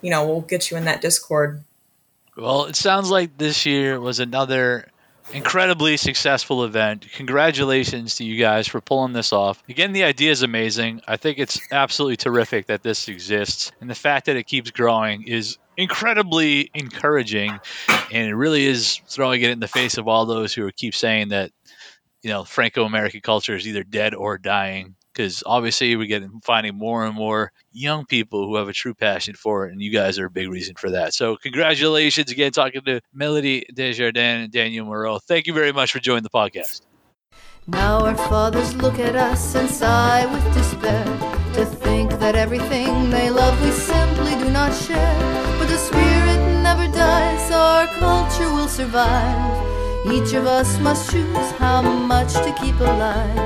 you 0.00 0.10
know 0.10 0.26
we'll 0.26 0.42
get 0.42 0.70
you 0.70 0.76
in 0.76 0.84
that 0.84 1.00
discord. 1.00 1.62
Well 2.36 2.66
it 2.66 2.76
sounds 2.76 3.10
like 3.10 3.36
this 3.36 3.66
year 3.66 3.98
was 4.00 4.20
another 4.20 4.88
incredibly 5.32 5.96
successful 5.96 6.64
event. 6.64 7.06
Congratulations 7.14 8.16
to 8.16 8.24
you 8.24 8.38
guys 8.38 8.68
for 8.68 8.80
pulling 8.80 9.12
this 9.12 9.32
off. 9.32 9.62
Again 9.68 9.92
the 9.92 10.04
idea 10.04 10.30
is 10.30 10.42
amazing. 10.42 11.00
I 11.08 11.16
think 11.16 11.38
it's 11.38 11.60
absolutely 11.72 12.18
terrific 12.18 12.66
that 12.66 12.82
this 12.82 13.08
exists 13.08 13.72
and 13.80 13.90
the 13.90 13.94
fact 13.94 14.26
that 14.26 14.36
it 14.36 14.44
keeps 14.44 14.70
growing 14.70 15.24
is 15.26 15.58
incredibly 15.76 16.70
encouraging 16.74 17.58
and 18.12 18.28
it 18.28 18.34
really 18.34 18.64
is 18.64 19.00
throwing 19.08 19.42
it 19.42 19.50
in 19.50 19.60
the 19.60 19.68
face 19.68 19.98
of 19.98 20.08
all 20.08 20.26
those 20.26 20.54
who 20.54 20.70
keep 20.72 20.94
saying 20.94 21.28
that 21.28 21.50
you 22.22 22.30
know 22.30 22.44
Franco-American 22.44 23.20
culture 23.20 23.54
is 23.54 23.66
either 23.66 23.84
dead 23.84 24.14
or 24.14 24.38
dying 24.38 24.96
because 25.16 25.42
obviously 25.46 25.96
we're 25.96 26.06
getting 26.06 26.40
finding 26.44 26.76
more 26.76 27.06
and 27.06 27.14
more 27.14 27.50
young 27.72 28.04
people 28.04 28.46
who 28.46 28.56
have 28.56 28.68
a 28.68 28.72
true 28.72 28.94
passion 28.94 29.34
for 29.34 29.66
it, 29.66 29.72
and 29.72 29.80
you 29.80 29.90
guys 29.90 30.18
are 30.18 30.26
a 30.26 30.30
big 30.30 30.50
reason 30.50 30.74
for 30.76 30.90
that. 30.90 31.14
So 31.14 31.36
congratulations 31.36 32.30
again, 32.30 32.52
talking 32.52 32.82
to 32.82 33.00
Melody 33.14 33.64
Desjardins 33.72 34.44
and 34.44 34.52
Daniel 34.52 34.84
Moreau. 34.84 35.18
Thank 35.18 35.46
you 35.46 35.54
very 35.54 35.72
much 35.72 35.92
for 35.92 36.00
joining 36.00 36.22
the 36.22 36.30
podcast. 36.30 36.82
Now 37.66 38.04
our 38.04 38.14
fathers 38.14 38.76
look 38.76 38.98
at 38.98 39.16
us 39.16 39.54
and 39.54 39.68
sigh 39.68 40.26
with 40.26 40.54
despair 40.54 41.04
to 41.54 41.64
think 41.64 42.10
that 42.20 42.36
everything 42.36 43.10
they 43.10 43.30
love 43.30 43.60
we 43.64 43.70
simply 43.70 44.32
do 44.32 44.50
not 44.50 44.72
share. 44.74 45.55
The 45.66 45.78
spirit 45.78 46.62
never 46.62 46.86
dies, 46.88 47.50
our 47.50 47.86
culture 47.98 48.50
will 48.52 48.68
survive. 48.68 49.66
Each 50.12 50.32
of 50.34 50.46
us 50.46 50.78
must 50.78 51.10
choose 51.10 51.50
how 51.52 51.82
much 51.82 52.32
to 52.34 52.54
keep 52.60 52.78
alive. 52.80 53.36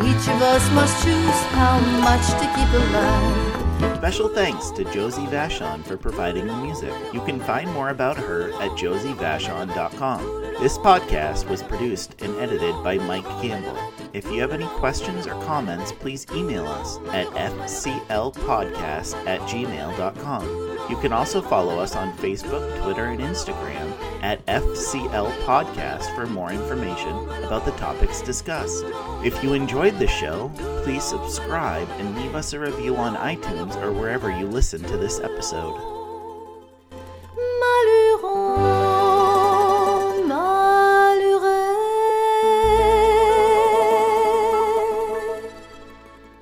Each 0.00 0.28
of 0.28 0.40
us 0.42 0.70
must 0.72 1.04
choose 1.04 1.42
how 1.52 1.78
much 2.00 2.26
to 2.40 2.46
keep 2.56 2.72
alive. 2.72 3.96
Special 3.96 4.28
thanks 4.28 4.70
to 4.72 4.84
Josie 4.92 5.26
Vachon 5.26 5.84
for 5.84 5.96
providing 5.96 6.46
the 6.46 6.56
music. 6.56 6.92
You 7.12 7.20
can 7.20 7.38
find 7.40 7.70
more 7.72 7.90
about 7.90 8.16
her 8.16 8.50
at 8.54 8.70
josievachon.com. 8.72 10.42
This 10.60 10.78
podcast 10.78 11.48
was 11.48 11.62
produced 11.62 12.20
and 12.22 12.34
edited 12.36 12.74
by 12.82 12.98
Mike 12.98 13.26
Campbell. 13.40 13.78
If 14.12 14.24
you 14.26 14.40
have 14.40 14.52
any 14.52 14.66
questions 14.66 15.26
or 15.26 15.34
comments, 15.44 15.92
please 15.92 16.26
email 16.34 16.66
us 16.66 16.98
at 17.12 17.26
fclpodcast 17.28 19.14
at 19.26 19.40
gmail.com. 19.40 20.61
You 20.92 20.98
can 20.98 21.14
also 21.14 21.40
follow 21.40 21.78
us 21.78 21.96
on 21.96 22.12
Facebook, 22.18 22.82
Twitter, 22.82 23.06
and 23.06 23.18
Instagram 23.18 23.98
at 24.22 24.44
FCL 24.44 25.32
Podcast 25.46 26.14
for 26.14 26.26
more 26.26 26.52
information 26.52 27.16
about 27.44 27.64
the 27.64 27.70
topics 27.72 28.20
discussed. 28.20 28.84
If 29.24 29.42
you 29.42 29.54
enjoyed 29.54 29.98
the 29.98 30.06
show, 30.06 30.52
please 30.84 31.02
subscribe 31.02 31.88
and 31.92 32.14
leave 32.18 32.34
us 32.34 32.52
a 32.52 32.60
review 32.60 32.94
on 32.96 33.16
iTunes 33.16 33.74
or 33.76 33.90
wherever 33.90 34.30
you 34.38 34.46
listen 34.46 34.82
to 34.82 34.98
this 34.98 35.18
episode. 35.18 35.91